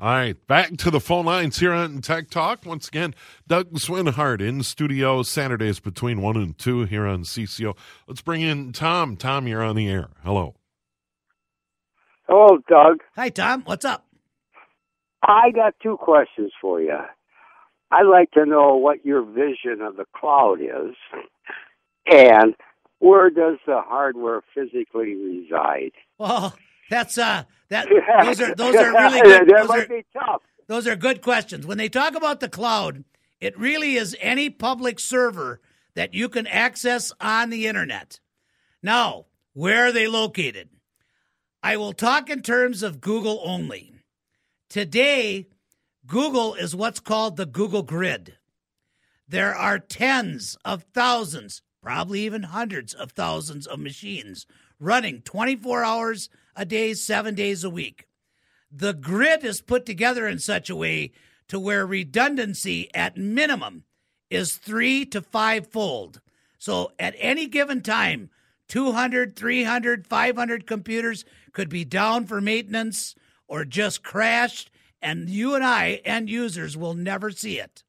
All 0.00 0.10
right, 0.10 0.46
back 0.46 0.76
to 0.76 0.92
the 0.92 1.00
phone 1.00 1.24
lines 1.24 1.58
here 1.58 1.72
on 1.72 2.00
Tech 2.02 2.30
Talk. 2.30 2.64
Once 2.64 2.86
again, 2.86 3.16
Doug 3.48 3.72
Swinhart 3.80 4.40
in 4.40 4.62
studio 4.62 5.24
Saturdays 5.24 5.80
between 5.80 6.22
1 6.22 6.36
and 6.36 6.56
2 6.56 6.84
here 6.84 7.04
on 7.04 7.24
CCO. 7.24 7.76
Let's 8.06 8.20
bring 8.20 8.42
in 8.42 8.70
Tom. 8.70 9.16
Tom, 9.16 9.48
you're 9.48 9.60
on 9.60 9.74
the 9.74 9.88
air. 9.88 10.10
Hello. 10.22 10.54
Hello, 12.28 12.58
Doug. 12.68 12.98
Hi, 13.16 13.28
Tom. 13.28 13.62
What's 13.64 13.84
up? 13.84 14.06
I 15.24 15.50
got 15.50 15.74
two 15.82 15.96
questions 15.96 16.52
for 16.60 16.80
you. 16.80 16.96
I'd 17.90 18.06
like 18.06 18.30
to 18.32 18.46
know 18.46 18.76
what 18.76 19.04
your 19.04 19.22
vision 19.22 19.80
of 19.80 19.96
the 19.96 20.04
cloud 20.14 20.60
is, 20.60 20.94
and 22.06 22.54
where 23.00 23.30
does 23.30 23.56
the 23.66 23.80
hardware 23.80 24.42
physically 24.54 25.16
reside? 25.16 25.90
Well, 26.18 26.54
that's 26.88 27.18
uh 27.18 27.42
that 27.70 27.88
those 28.24 28.40
are 28.40 28.54
those 28.54 28.74
are 28.74 28.92
really 28.92 29.20
good. 29.22 29.48
Those 29.48 29.70
are, 29.70 29.88
those 30.66 30.86
are 30.86 30.96
good 30.96 31.22
questions. 31.22 31.66
When 31.66 31.78
they 31.78 31.88
talk 31.88 32.14
about 32.14 32.40
the 32.40 32.48
cloud, 32.48 33.04
it 33.40 33.58
really 33.58 33.94
is 33.94 34.16
any 34.20 34.50
public 34.50 35.00
server 35.00 35.60
that 35.94 36.14
you 36.14 36.28
can 36.28 36.46
access 36.46 37.12
on 37.20 37.50
the 37.50 37.66
internet. 37.66 38.20
Now, 38.82 39.26
where 39.52 39.86
are 39.86 39.92
they 39.92 40.06
located? 40.06 40.68
I 41.62 41.76
will 41.76 41.92
talk 41.92 42.30
in 42.30 42.42
terms 42.42 42.82
of 42.82 43.00
Google 43.00 43.40
only. 43.44 43.92
Today, 44.70 45.48
Google 46.06 46.54
is 46.54 46.76
what's 46.76 47.00
called 47.00 47.36
the 47.36 47.46
Google 47.46 47.82
Grid. 47.82 48.36
There 49.26 49.54
are 49.54 49.78
tens 49.78 50.56
of 50.64 50.84
thousands, 50.94 51.62
probably 51.82 52.20
even 52.20 52.44
hundreds 52.44 52.94
of 52.94 53.12
thousands 53.12 53.66
of 53.66 53.80
machines 53.80 54.46
running 54.80 55.20
24 55.22 55.84
hours 55.84 56.30
a 56.58 56.64
day, 56.64 56.92
seven 56.92 57.36
days 57.36 57.62
a 57.62 57.70
week. 57.70 58.08
The 58.70 58.92
grid 58.92 59.44
is 59.44 59.62
put 59.62 59.86
together 59.86 60.26
in 60.26 60.40
such 60.40 60.68
a 60.68 60.76
way 60.76 61.12
to 61.46 61.58
where 61.58 61.86
redundancy 61.86 62.92
at 62.94 63.16
minimum 63.16 63.84
is 64.28 64.56
three 64.56 65.06
to 65.06 65.22
five 65.22 65.68
fold. 65.68 66.20
So 66.58 66.90
at 66.98 67.14
any 67.16 67.46
given 67.46 67.80
time, 67.80 68.28
200, 68.68 69.36
300, 69.36 70.06
500 70.06 70.66
computers 70.66 71.24
could 71.52 71.70
be 71.70 71.84
down 71.84 72.26
for 72.26 72.40
maintenance 72.40 73.14
or 73.46 73.64
just 73.64 74.02
crashed, 74.02 74.70
and 75.00 75.30
you 75.30 75.54
and 75.54 75.64
I, 75.64 76.00
end 76.04 76.28
users, 76.28 76.76
will 76.76 76.92
never 76.92 77.30
see 77.30 77.58
it. 77.58 77.84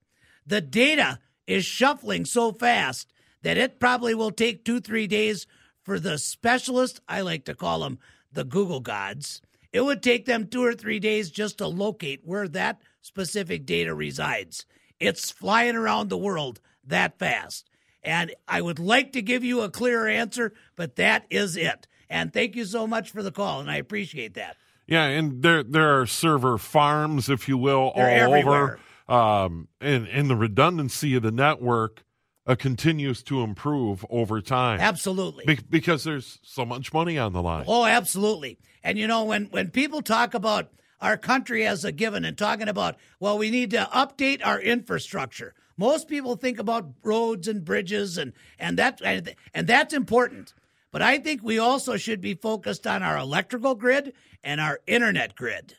The 0.45 0.62
data 0.62 1.19
is 1.47 1.65
shuffling 1.65 2.23
so 2.23 2.53
fast 2.53 3.12
that 3.41 3.58
it 3.58 3.79
probably 3.79 4.13
will 4.13 4.32
take 4.32 4.63
two, 4.63 4.79
three 4.79 5.08
days 5.08 5.47
for 5.82 5.99
the 5.99 6.19
specialist, 6.19 7.01
I 7.10 7.21
like 7.21 7.45
to 7.45 7.55
call 7.55 7.79
them 7.79 7.97
the 8.31 8.43
Google 8.43 8.79
gods. 8.79 9.41
It 9.71 9.81
would 9.81 10.01
take 10.01 10.25
them 10.25 10.47
two 10.47 10.63
or 10.63 10.73
three 10.73 10.99
days 10.99 11.29
just 11.29 11.59
to 11.59 11.67
locate 11.67 12.21
where 12.23 12.47
that 12.49 12.81
specific 13.01 13.65
data 13.65 13.93
resides. 13.93 14.65
It's 14.99 15.31
flying 15.31 15.75
around 15.75 16.09
the 16.09 16.17
world 16.17 16.59
that 16.85 17.19
fast. 17.19 17.69
And 18.03 18.33
I 18.47 18.61
would 18.61 18.79
like 18.79 19.11
to 19.13 19.21
give 19.21 19.43
you 19.43 19.61
a 19.61 19.69
clearer 19.69 20.07
answer, 20.07 20.53
but 20.75 20.95
that 20.95 21.25
is 21.29 21.55
it. 21.57 21.87
And 22.09 22.33
thank 22.33 22.55
you 22.55 22.65
so 22.65 22.87
much 22.87 23.11
for 23.11 23.21
the 23.21 23.31
call, 23.31 23.59
and 23.59 23.69
I 23.69 23.75
appreciate 23.75 24.33
that. 24.33 24.57
Yeah, 24.87 25.03
and 25.03 25.43
there 25.43 25.61
there 25.61 25.99
are 26.01 26.07
server 26.07 26.57
farms, 26.57 27.29
if 27.29 27.47
you 27.47 27.57
will, 27.57 27.91
They're 27.95 28.25
all 28.27 28.33
everywhere. 28.33 28.79
over. 29.07 29.13
Um, 29.21 29.67
and 29.79 30.07
and 30.07 30.29
the 30.29 30.35
redundancy 30.35 31.13
of 31.15 31.21
the 31.21 31.31
network 31.31 32.03
uh, 32.49 32.55
continues 32.55 33.21
to 33.21 33.41
improve 33.41 34.03
over 34.09 34.41
time. 34.41 34.79
Absolutely. 34.79 35.45
Be- 35.45 35.59
because 35.69 36.03
there's 36.03 36.39
so 36.41 36.65
much 36.65 36.91
money 36.91 37.17
on 37.17 37.31
the 37.31 37.43
line. 37.43 37.65
Oh, 37.67 37.85
absolutely. 37.85 38.57
And 38.83 38.97
you 38.97 39.07
know, 39.07 39.23
when 39.23 39.45
when 39.45 39.69
people 39.69 40.01
talk 40.01 40.33
about 40.33 40.71
our 40.99 41.15
country 41.15 41.65
as 41.65 41.85
a 41.85 41.91
given 41.91 42.25
and 42.25 42.38
talking 42.38 42.67
about, 42.67 42.97
well, 43.19 43.38
we 43.38 43.51
need 43.51 43.71
to 43.71 43.88
update 43.93 44.41
our 44.43 44.59
infrastructure. 44.59 45.53
Most 45.77 46.09
people 46.09 46.35
think 46.35 46.59
about 46.59 46.91
roads 47.03 47.47
and 47.47 47.63
bridges 47.63 48.17
and 48.17 48.33
and 48.57 48.79
that 48.79 48.99
and, 49.03 49.35
and 49.53 49.67
that's 49.67 49.93
important. 49.93 50.55
But 50.91 51.03
I 51.03 51.19
think 51.19 51.43
we 51.43 51.59
also 51.59 51.97
should 51.97 52.19
be 52.19 52.33
focused 52.33 52.88
on 52.88 53.03
our 53.03 53.17
electrical 53.17 53.75
grid 53.75 54.13
and 54.43 54.59
our 54.59 54.79
internet 54.88 55.35
grid. 55.35 55.75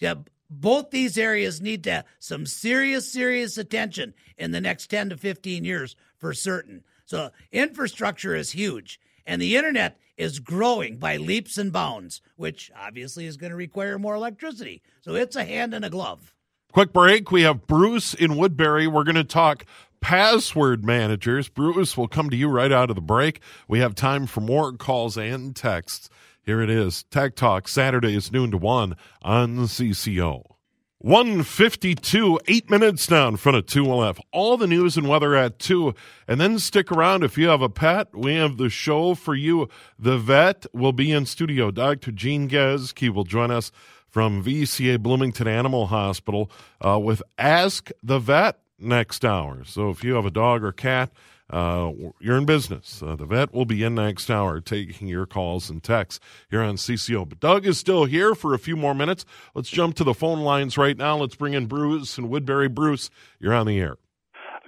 Yeah, 0.00 0.14
both 0.50 0.90
these 0.90 1.18
areas 1.18 1.60
need 1.60 1.84
to 1.84 2.04
some 2.18 2.46
serious, 2.46 3.12
serious 3.12 3.58
attention 3.58 4.14
in 4.36 4.50
the 4.50 4.60
next 4.60 4.88
10 4.88 5.10
to 5.10 5.16
15 5.16 5.64
years 5.64 5.96
for 6.18 6.34
certain. 6.34 6.84
So 7.04 7.30
infrastructure 7.52 8.34
is 8.34 8.50
huge, 8.50 9.00
and 9.26 9.40
the 9.40 9.56
internet 9.56 9.98
is 10.16 10.40
growing 10.40 10.96
by 10.96 11.16
leaps 11.16 11.56
and 11.56 11.72
bounds, 11.72 12.20
which 12.36 12.70
obviously 12.76 13.24
is 13.24 13.36
going 13.36 13.50
to 13.50 13.56
require 13.56 13.98
more 13.98 14.14
electricity. 14.14 14.82
So 15.00 15.14
it's 15.14 15.36
a 15.36 15.44
hand 15.44 15.72
and 15.72 15.84
a 15.84 15.90
glove. 15.90 16.34
Quick 16.72 16.92
break. 16.92 17.30
We 17.30 17.42
have 17.42 17.66
Bruce 17.66 18.12
in 18.12 18.36
Woodbury. 18.36 18.86
We're 18.86 19.04
going 19.04 19.14
to 19.14 19.24
talk 19.24 19.64
password 20.00 20.84
managers. 20.84 21.48
Bruce 21.48 21.96
will 21.96 22.08
come 22.08 22.30
to 22.30 22.36
you 22.36 22.48
right 22.48 22.70
out 22.70 22.90
of 22.90 22.96
the 22.96 23.02
break. 23.02 23.40
We 23.66 23.78
have 23.78 23.94
time 23.94 24.26
for 24.26 24.40
more 24.40 24.72
calls 24.72 25.16
and 25.16 25.56
texts. 25.56 26.10
Here 26.42 26.60
it 26.60 26.70
is 26.70 27.04
Tech 27.10 27.36
Talk, 27.36 27.68
Saturdays, 27.68 28.32
noon 28.32 28.50
to 28.50 28.58
1 28.58 28.96
on 29.22 29.56
CCO. 29.58 30.57
152, 31.00 32.40
eight 32.48 32.68
minutes 32.68 33.08
now 33.08 33.28
in 33.28 33.36
front 33.36 33.56
of 33.56 33.66
2LF. 33.66 34.18
All 34.32 34.56
the 34.56 34.66
news 34.66 34.96
and 34.96 35.08
weather 35.08 35.36
at 35.36 35.60
2. 35.60 35.94
And 36.26 36.40
then 36.40 36.58
stick 36.58 36.90
around 36.90 37.22
if 37.22 37.38
you 37.38 37.46
have 37.46 37.62
a 37.62 37.68
pet. 37.68 38.08
We 38.12 38.34
have 38.34 38.56
the 38.56 38.68
show 38.68 39.14
for 39.14 39.36
you. 39.36 39.68
The 39.96 40.18
vet 40.18 40.66
will 40.72 40.92
be 40.92 41.12
in 41.12 41.24
studio. 41.24 41.70
Dr. 41.70 42.10
Gene 42.10 42.48
Geske 42.48 43.10
will 43.10 43.22
join 43.22 43.52
us 43.52 43.70
from 44.08 44.42
VCA 44.42 44.98
Bloomington 44.98 45.46
Animal 45.46 45.86
Hospital 45.86 46.50
uh, 46.84 46.98
with 46.98 47.22
Ask 47.38 47.90
the 48.02 48.18
Vet 48.18 48.58
next 48.80 49.24
hour. 49.24 49.62
So 49.64 49.90
if 49.90 50.02
you 50.02 50.14
have 50.14 50.26
a 50.26 50.32
dog 50.32 50.64
or 50.64 50.72
cat, 50.72 51.10
uh, 51.50 51.92
you're 52.20 52.36
in 52.36 52.44
business. 52.44 53.02
Uh, 53.02 53.16
the 53.16 53.24
vet 53.24 53.52
will 53.54 53.64
be 53.64 53.82
in 53.82 53.94
next 53.94 54.30
hour 54.30 54.60
taking 54.60 55.08
your 55.08 55.26
calls 55.26 55.70
and 55.70 55.82
texts 55.82 56.20
here 56.50 56.60
on 56.60 56.76
CCO. 56.76 57.28
But 57.28 57.40
Doug 57.40 57.66
is 57.66 57.78
still 57.78 58.04
here 58.04 58.34
for 58.34 58.54
a 58.54 58.58
few 58.58 58.76
more 58.76 58.94
minutes. 58.94 59.24
Let's 59.54 59.70
jump 59.70 59.96
to 59.96 60.04
the 60.04 60.14
phone 60.14 60.40
lines 60.40 60.76
right 60.76 60.96
now. 60.96 61.16
Let's 61.16 61.36
bring 61.36 61.54
in 61.54 61.66
Bruce 61.66 62.18
and 62.18 62.28
Woodbury. 62.28 62.68
Bruce, 62.68 63.10
you're 63.38 63.54
on 63.54 63.66
the 63.66 63.78
air. 63.78 63.96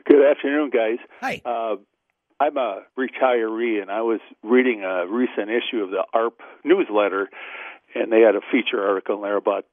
Good 0.07 0.25
afternoon, 0.25 0.71
guys. 0.71 0.99
Hi. 1.21 1.43
Uh, 1.45 1.77
I'm 2.41 2.57
a 2.57 2.83
retiree, 2.99 3.83
and 3.83 3.91
I 3.91 4.01
was 4.01 4.21
reading 4.43 4.83
a 4.83 5.07
recent 5.07 5.51
issue 5.51 5.83
of 5.83 5.91
the 5.91 6.05
AARP 6.15 6.33
newsletter, 6.65 7.29
and 7.95 8.11
they 8.11 8.21
had 8.21 8.35
a 8.35 8.41
feature 8.51 8.83
article 8.83 9.17
in 9.17 9.23
there 9.23 9.37
about 9.37 9.67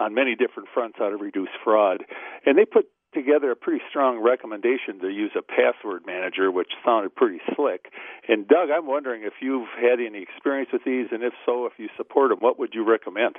on 0.00 0.14
many 0.14 0.34
different 0.34 0.68
fronts 0.72 0.96
how 0.98 1.10
to 1.10 1.16
reduce 1.16 1.48
fraud. 1.62 2.04
And 2.44 2.56
they 2.56 2.64
put 2.64 2.86
together 3.16 3.50
a 3.50 3.56
pretty 3.56 3.82
strong 3.90 4.20
recommendation 4.20 5.00
to 5.00 5.08
use 5.08 5.32
a 5.36 5.42
password 5.42 6.06
manager, 6.06 6.52
which 6.52 6.70
sounded 6.84 7.16
pretty 7.16 7.40
slick. 7.56 7.86
And 8.28 8.46
Doug, 8.46 8.68
I'm 8.70 8.86
wondering 8.86 9.22
if 9.24 9.32
you've 9.40 9.68
had 9.80 9.98
any 9.98 10.22
experience 10.22 10.70
with 10.72 10.84
these, 10.84 11.08
and 11.10 11.24
if 11.24 11.32
so, 11.44 11.66
if 11.66 11.72
you 11.78 11.88
support 11.96 12.30
them, 12.30 12.38
what 12.38 12.58
would 12.58 12.74
you 12.74 12.88
recommend? 12.88 13.36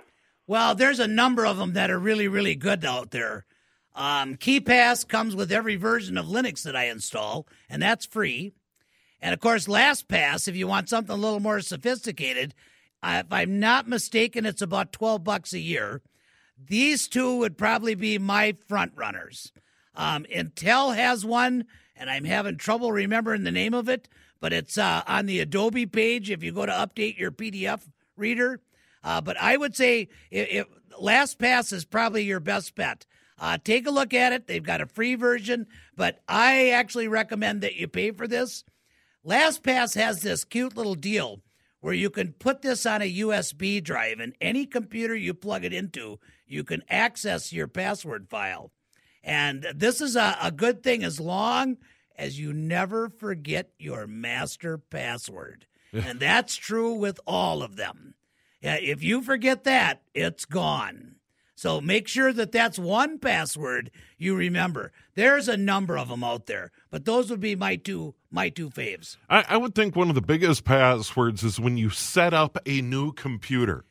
Well, 0.47 0.75
there's 0.75 0.99
a 0.99 1.07
number 1.07 1.45
of 1.45 1.57
them 1.57 1.73
that 1.73 1.91
are 1.91 1.99
really, 1.99 2.27
really 2.27 2.55
good 2.55 2.83
out 2.83 3.11
there. 3.11 3.45
Um, 3.95 4.35
KeePass 4.35 5.07
comes 5.07 5.35
with 5.35 5.51
every 5.51 5.75
version 5.75 6.17
of 6.17 6.25
Linux 6.25 6.63
that 6.63 6.75
I 6.75 6.85
install, 6.85 7.47
and 7.69 7.81
that's 7.81 8.05
free. 8.05 8.53
And 9.21 9.33
of 9.33 9.39
course, 9.39 9.67
LastPass, 9.67 10.47
if 10.47 10.55
you 10.55 10.67
want 10.67 10.89
something 10.89 11.13
a 11.13 11.19
little 11.19 11.39
more 11.39 11.61
sophisticated, 11.61 12.53
uh, 13.01 13.23
if 13.25 13.31
I'm 13.31 13.59
not 13.59 13.87
mistaken, 13.87 14.45
it's 14.45 14.61
about 14.61 14.91
12 14.91 15.23
bucks 15.23 15.53
a 15.53 15.59
year. 15.59 16.01
These 16.57 17.07
two 17.07 17.37
would 17.37 17.57
probably 17.57 17.95
be 17.95 18.17
my 18.17 18.55
front 18.67 18.93
runners. 18.95 19.51
Um, 19.97 20.25
Intel 20.33 20.95
has 20.95 21.25
one, 21.25 21.65
and 21.95 22.09
I'm 22.09 22.23
having 22.23 22.55
trouble 22.57 22.91
remembering 22.91 23.43
the 23.43 23.51
name 23.51 23.73
of 23.73 23.89
it, 23.89 24.07
but 24.39 24.53
it's 24.53 24.77
uh, 24.77 25.01
on 25.07 25.25
the 25.25 25.39
Adobe 25.39 25.87
page 25.87 26.29
if 26.29 26.43
you 26.43 26.51
go 26.51 26.65
to 26.65 26.71
update 26.71 27.17
your 27.17 27.31
PDF 27.31 27.81
reader. 28.15 28.61
Uh, 29.03 29.19
but 29.21 29.35
I 29.41 29.57
would 29.57 29.75
say 29.75 30.07
if, 30.29 30.47
if 30.49 30.67
LastPass 31.01 31.73
is 31.73 31.83
probably 31.83 32.23
your 32.23 32.39
best 32.39 32.75
bet. 32.75 33.05
Uh, 33.39 33.57
take 33.63 33.85
a 33.85 33.91
look 33.91 34.13
at 34.13 34.33
it. 34.33 34.47
They've 34.47 34.63
got 34.63 34.81
a 34.81 34.87
free 34.87 35.15
version, 35.15 35.67
but 35.95 36.21
I 36.27 36.69
actually 36.69 37.07
recommend 37.07 37.61
that 37.61 37.75
you 37.75 37.87
pay 37.87 38.11
for 38.11 38.27
this. 38.27 38.63
LastPass 39.25 39.95
has 39.95 40.21
this 40.21 40.43
cute 40.43 40.75
little 40.75 40.95
deal 40.95 41.41
where 41.79 41.93
you 41.93 42.09
can 42.09 42.33
put 42.33 42.61
this 42.61 42.85
on 42.85 43.01
a 43.01 43.19
USB 43.19 43.83
drive, 43.83 44.19
and 44.19 44.33
any 44.41 44.65
computer 44.65 45.15
you 45.15 45.33
plug 45.33 45.63
it 45.63 45.73
into, 45.73 46.19
you 46.47 46.63
can 46.63 46.83
access 46.89 47.53
your 47.53 47.67
password 47.67 48.27
file. 48.29 48.71
And 49.23 49.67
this 49.75 50.01
is 50.01 50.15
a, 50.15 50.37
a 50.41 50.51
good 50.51 50.83
thing 50.83 51.03
as 51.03 51.19
long 51.19 51.77
as 52.17 52.39
you 52.39 52.53
never 52.53 53.09
forget 53.09 53.71
your 53.77 54.07
master 54.07 54.77
password. 54.77 55.65
and 55.93 56.19
that's 56.19 56.55
true 56.55 56.93
with 56.93 57.19
all 57.25 57.61
of 57.63 57.75
them. 57.75 58.15
Yeah, 58.61 58.75
if 58.75 59.03
you 59.03 59.21
forget 59.21 59.63
that, 59.65 60.01
it's 60.13 60.45
gone. 60.45 61.15
So 61.55 61.81
make 61.81 62.07
sure 62.07 62.31
that 62.33 62.51
that's 62.51 62.77
one 62.77 63.17
password 63.17 63.89
you 64.17 64.35
remember. 64.35 64.91
There's 65.15 65.47
a 65.47 65.57
number 65.57 65.97
of 65.97 66.09
them 66.09 66.23
out 66.23 66.45
there, 66.45 66.71
but 66.91 67.05
those 67.05 67.31
would 67.31 67.39
be 67.39 67.55
my 67.55 67.77
two 67.77 68.13
my 68.29 68.49
two 68.49 68.69
faves. 68.69 69.17
I, 69.27 69.43
I 69.49 69.57
would 69.57 69.73
think 69.73 69.95
one 69.95 70.09
of 70.09 70.15
the 70.15 70.21
biggest 70.21 70.65
passwords 70.65 71.43
is 71.43 71.59
when 71.59 71.75
you 71.75 71.89
set 71.89 72.31
up 72.31 72.59
a 72.67 72.81
new 72.81 73.11
computer. 73.11 73.85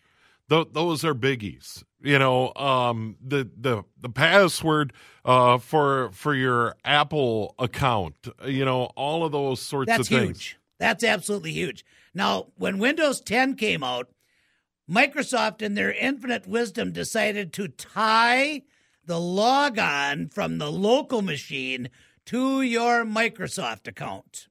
Th- 0.48 0.68
those 0.72 1.04
are 1.04 1.14
biggies. 1.14 1.82
You 2.00 2.18
know, 2.18 2.52
um, 2.54 3.16
the 3.20 3.50
the 3.56 3.82
the 4.00 4.08
password 4.08 4.92
uh, 5.24 5.58
for 5.58 6.10
for 6.12 6.34
your 6.34 6.76
Apple 6.84 7.54
account. 7.58 8.28
You 8.44 8.64
know, 8.64 8.84
all 8.96 9.24
of 9.24 9.32
those 9.32 9.60
sorts 9.60 9.88
That's 9.88 10.02
of 10.02 10.08
things. 10.08 10.28
huge. 10.38 10.58
That's 10.78 11.02
absolutely 11.04 11.52
huge. 11.52 11.84
Now, 12.14 12.48
when 12.56 12.78
Windows 12.78 13.20
10 13.20 13.56
came 13.56 13.82
out, 13.82 14.10
Microsoft, 14.90 15.62
in 15.62 15.74
their 15.74 15.92
infinite 15.92 16.46
wisdom, 16.46 16.92
decided 16.92 17.52
to 17.54 17.68
tie 17.68 18.62
the 19.04 19.20
logon 19.20 20.28
from 20.28 20.58
the 20.58 20.70
local 20.70 21.22
machine 21.22 21.88
to 22.26 22.62
your 22.62 23.04
Microsoft 23.04 23.86
account. 23.86 24.48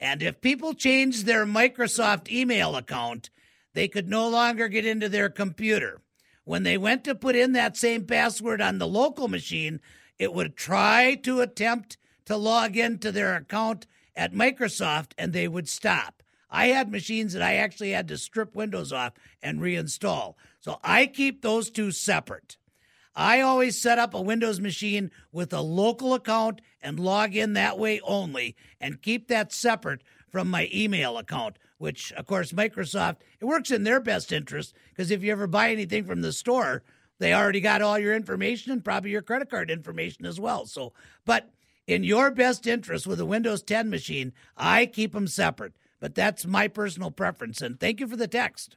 And 0.00 0.22
if 0.22 0.40
people 0.40 0.74
change 0.74 1.24
their 1.24 1.44
Microsoft 1.44 2.30
email 2.30 2.76
account, 2.76 3.30
they 3.74 3.88
could 3.88 4.08
no 4.08 4.28
longer 4.28 4.68
get 4.68 4.86
into 4.86 5.08
their 5.08 5.28
computer. 5.28 6.00
When 6.44 6.62
they 6.62 6.78
went 6.78 7.04
to 7.04 7.14
put 7.14 7.36
in 7.36 7.52
that 7.52 7.76
same 7.76 8.06
password 8.06 8.60
on 8.60 8.78
the 8.78 8.86
local 8.86 9.28
machine, 9.28 9.80
it 10.18 10.32
would 10.32 10.56
try 10.56 11.14
to 11.22 11.40
attempt 11.40 11.98
to 12.24 12.36
log 12.36 12.76
into 12.76 13.12
their 13.12 13.34
account 13.36 13.86
at 14.16 14.32
Microsoft 14.32 15.12
and 15.16 15.32
they 15.32 15.46
would 15.46 15.68
stop. 15.68 16.22
I 16.50 16.68
had 16.68 16.90
machines 16.90 17.34
that 17.34 17.42
I 17.42 17.56
actually 17.56 17.90
had 17.90 18.08
to 18.08 18.18
strip 18.18 18.54
Windows 18.54 18.92
off 18.92 19.12
and 19.42 19.60
reinstall. 19.60 20.34
So 20.60 20.78
I 20.82 21.06
keep 21.06 21.42
those 21.42 21.70
two 21.70 21.90
separate. 21.90 22.56
I 23.14 23.40
always 23.40 23.80
set 23.80 23.98
up 23.98 24.14
a 24.14 24.20
Windows 24.20 24.60
machine 24.60 25.10
with 25.32 25.52
a 25.52 25.60
local 25.60 26.14
account 26.14 26.60
and 26.80 27.00
log 27.00 27.34
in 27.34 27.54
that 27.54 27.78
way 27.78 28.00
only 28.04 28.56
and 28.80 29.02
keep 29.02 29.28
that 29.28 29.52
separate 29.52 30.02
from 30.30 30.48
my 30.48 30.68
email 30.72 31.18
account, 31.18 31.58
which, 31.78 32.12
of 32.12 32.26
course, 32.26 32.52
Microsoft, 32.52 33.16
it 33.40 33.44
works 33.44 33.70
in 33.70 33.84
their 33.84 34.00
best 34.00 34.32
interest 34.32 34.74
because 34.90 35.10
if 35.10 35.22
you 35.22 35.32
ever 35.32 35.46
buy 35.46 35.70
anything 35.70 36.04
from 36.04 36.22
the 36.22 36.32
store, 36.32 36.82
they 37.18 37.34
already 37.34 37.60
got 37.60 37.82
all 37.82 37.98
your 37.98 38.14
information 38.14 38.72
and 38.72 38.84
probably 38.84 39.10
your 39.10 39.22
credit 39.22 39.50
card 39.50 39.70
information 39.70 40.26
as 40.26 40.38
well. 40.38 40.66
So, 40.66 40.92
but 41.24 41.50
in 41.86 42.04
your 42.04 42.30
best 42.30 42.66
interest 42.66 43.06
with 43.06 43.20
a 43.20 43.26
Windows 43.26 43.62
10 43.62 43.90
machine, 43.90 44.32
I 44.56 44.86
keep 44.86 45.12
them 45.12 45.26
separate. 45.26 45.74
But 46.00 46.14
that's 46.14 46.46
my 46.46 46.68
personal 46.68 47.10
preference. 47.10 47.60
And 47.60 47.80
thank 47.80 47.98
you 47.98 48.06
for 48.06 48.16
the 48.16 48.28
text. 48.28 48.76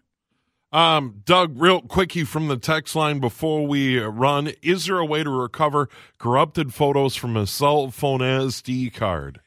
Um, 0.71 1.21
Doug, 1.25 1.61
real 1.61 1.81
quickie 1.81 2.23
from 2.23 2.47
the 2.47 2.57
text 2.57 2.95
line 2.95 3.19
before 3.19 3.67
we 3.67 3.99
run. 3.99 4.53
Is 4.61 4.85
there 4.85 4.99
a 4.99 5.05
way 5.05 5.23
to 5.23 5.29
recover 5.29 5.89
corrupted 6.17 6.73
photos 6.73 7.15
from 7.15 7.35
a 7.35 7.45
cell 7.45 7.91
phone 7.91 8.21
SD 8.21 8.93
card? 8.93 9.41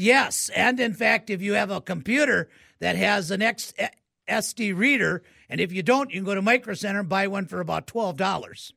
Yes. 0.00 0.48
And 0.54 0.78
in 0.78 0.94
fact, 0.94 1.28
if 1.28 1.42
you 1.42 1.54
have 1.54 1.72
a 1.72 1.80
computer 1.80 2.48
that 2.78 2.94
has 2.94 3.32
an 3.32 3.42
X- 3.42 3.74
eh, 3.78 3.88
SD 4.28 4.72
reader, 4.72 5.24
and 5.48 5.60
if 5.60 5.72
you 5.72 5.82
don't, 5.82 6.10
you 6.10 6.20
can 6.20 6.24
go 6.24 6.36
to 6.36 6.42
Micro 6.42 6.74
Center 6.74 7.00
and 7.00 7.08
buy 7.08 7.26
one 7.26 7.46
for 7.46 7.60
about 7.60 7.88
$12. 7.88 8.72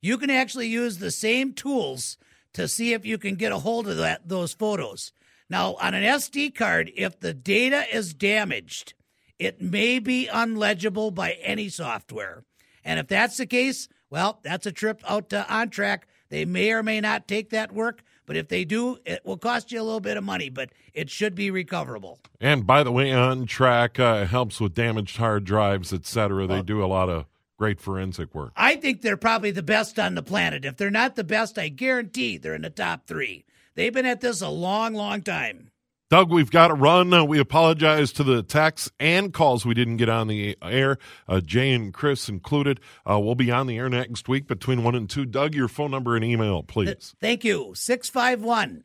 You 0.00 0.16
can 0.16 0.30
actually 0.30 0.68
use 0.68 0.98
the 0.98 1.10
same 1.10 1.54
tools 1.54 2.18
to 2.52 2.68
see 2.68 2.92
if 2.92 3.04
you 3.04 3.18
can 3.18 3.34
get 3.34 3.50
a 3.50 3.58
hold 3.58 3.88
of 3.88 3.96
that 3.96 4.28
those 4.28 4.52
photos. 4.52 5.10
Now, 5.48 5.74
on 5.80 5.94
an 5.94 6.04
SD 6.04 6.54
card, 6.54 6.92
if 6.94 7.18
the 7.18 7.34
data 7.34 7.84
is 7.92 8.14
damaged, 8.14 8.94
it 9.40 9.60
may 9.60 9.98
be 9.98 10.28
unlegible 10.32 11.12
by 11.12 11.32
any 11.42 11.68
software. 11.68 12.44
And 12.84 13.00
if 13.00 13.08
that's 13.08 13.38
the 13.38 13.46
case, 13.46 13.88
well, 14.08 14.38
that's 14.44 14.66
a 14.66 14.72
trip 14.72 15.02
out 15.08 15.30
to 15.30 15.44
OnTrack. 15.50 16.02
They 16.28 16.44
may 16.44 16.70
or 16.70 16.84
may 16.84 17.00
not 17.00 17.26
take 17.26 17.50
that 17.50 17.72
work, 17.72 18.04
but 18.30 18.36
if 18.36 18.46
they 18.46 18.64
do, 18.64 18.96
it 19.04 19.22
will 19.24 19.36
cost 19.36 19.72
you 19.72 19.80
a 19.80 19.82
little 19.82 19.98
bit 19.98 20.16
of 20.16 20.22
money, 20.22 20.50
but 20.50 20.70
it 20.94 21.10
should 21.10 21.34
be 21.34 21.50
recoverable. 21.50 22.20
And 22.40 22.64
by 22.64 22.84
the 22.84 22.92
way, 22.92 23.06
OnTrack 23.06 23.98
uh, 23.98 24.24
helps 24.24 24.60
with 24.60 24.72
damaged 24.72 25.16
hard 25.16 25.42
drives, 25.42 25.92
etc. 25.92 26.46
They 26.46 26.62
do 26.62 26.80
a 26.80 26.86
lot 26.86 27.08
of 27.08 27.26
great 27.58 27.80
forensic 27.80 28.32
work. 28.32 28.52
I 28.54 28.76
think 28.76 29.02
they're 29.02 29.16
probably 29.16 29.50
the 29.50 29.64
best 29.64 29.98
on 29.98 30.14
the 30.14 30.22
planet. 30.22 30.64
If 30.64 30.76
they're 30.76 30.92
not 30.92 31.16
the 31.16 31.24
best, 31.24 31.58
I 31.58 31.70
guarantee 31.70 32.38
they're 32.38 32.54
in 32.54 32.62
the 32.62 32.70
top 32.70 33.08
three. 33.08 33.46
They've 33.74 33.92
been 33.92 34.06
at 34.06 34.20
this 34.20 34.40
a 34.40 34.48
long, 34.48 34.94
long 34.94 35.22
time. 35.22 35.69
Doug, 36.10 36.30
we've 36.30 36.50
got 36.50 36.68
to 36.68 36.74
run. 36.74 37.14
Uh, 37.14 37.24
we 37.24 37.38
apologize 37.38 38.12
to 38.12 38.24
the 38.24 38.42
texts 38.42 38.90
and 38.98 39.32
calls 39.32 39.64
we 39.64 39.74
didn't 39.74 39.96
get 39.96 40.08
on 40.08 40.26
the 40.26 40.56
air, 40.60 40.98
uh, 41.28 41.40
Jay 41.40 41.72
and 41.72 41.94
Chris 41.94 42.28
included. 42.28 42.80
Uh, 43.08 43.18
we'll 43.18 43.34
be 43.34 43.50
on 43.50 43.66
the 43.66 43.78
air 43.78 43.88
next 43.88 44.28
week 44.28 44.46
between 44.46 44.82
1 44.82 44.94
and 44.94 45.08
2. 45.08 45.24
Doug, 45.24 45.54
your 45.54 45.68
phone 45.68 45.92
number 45.92 46.16
and 46.16 46.24
email, 46.24 46.62
please. 46.62 47.14
Thank 47.20 47.44
you. 47.44 47.72
651 47.74 48.84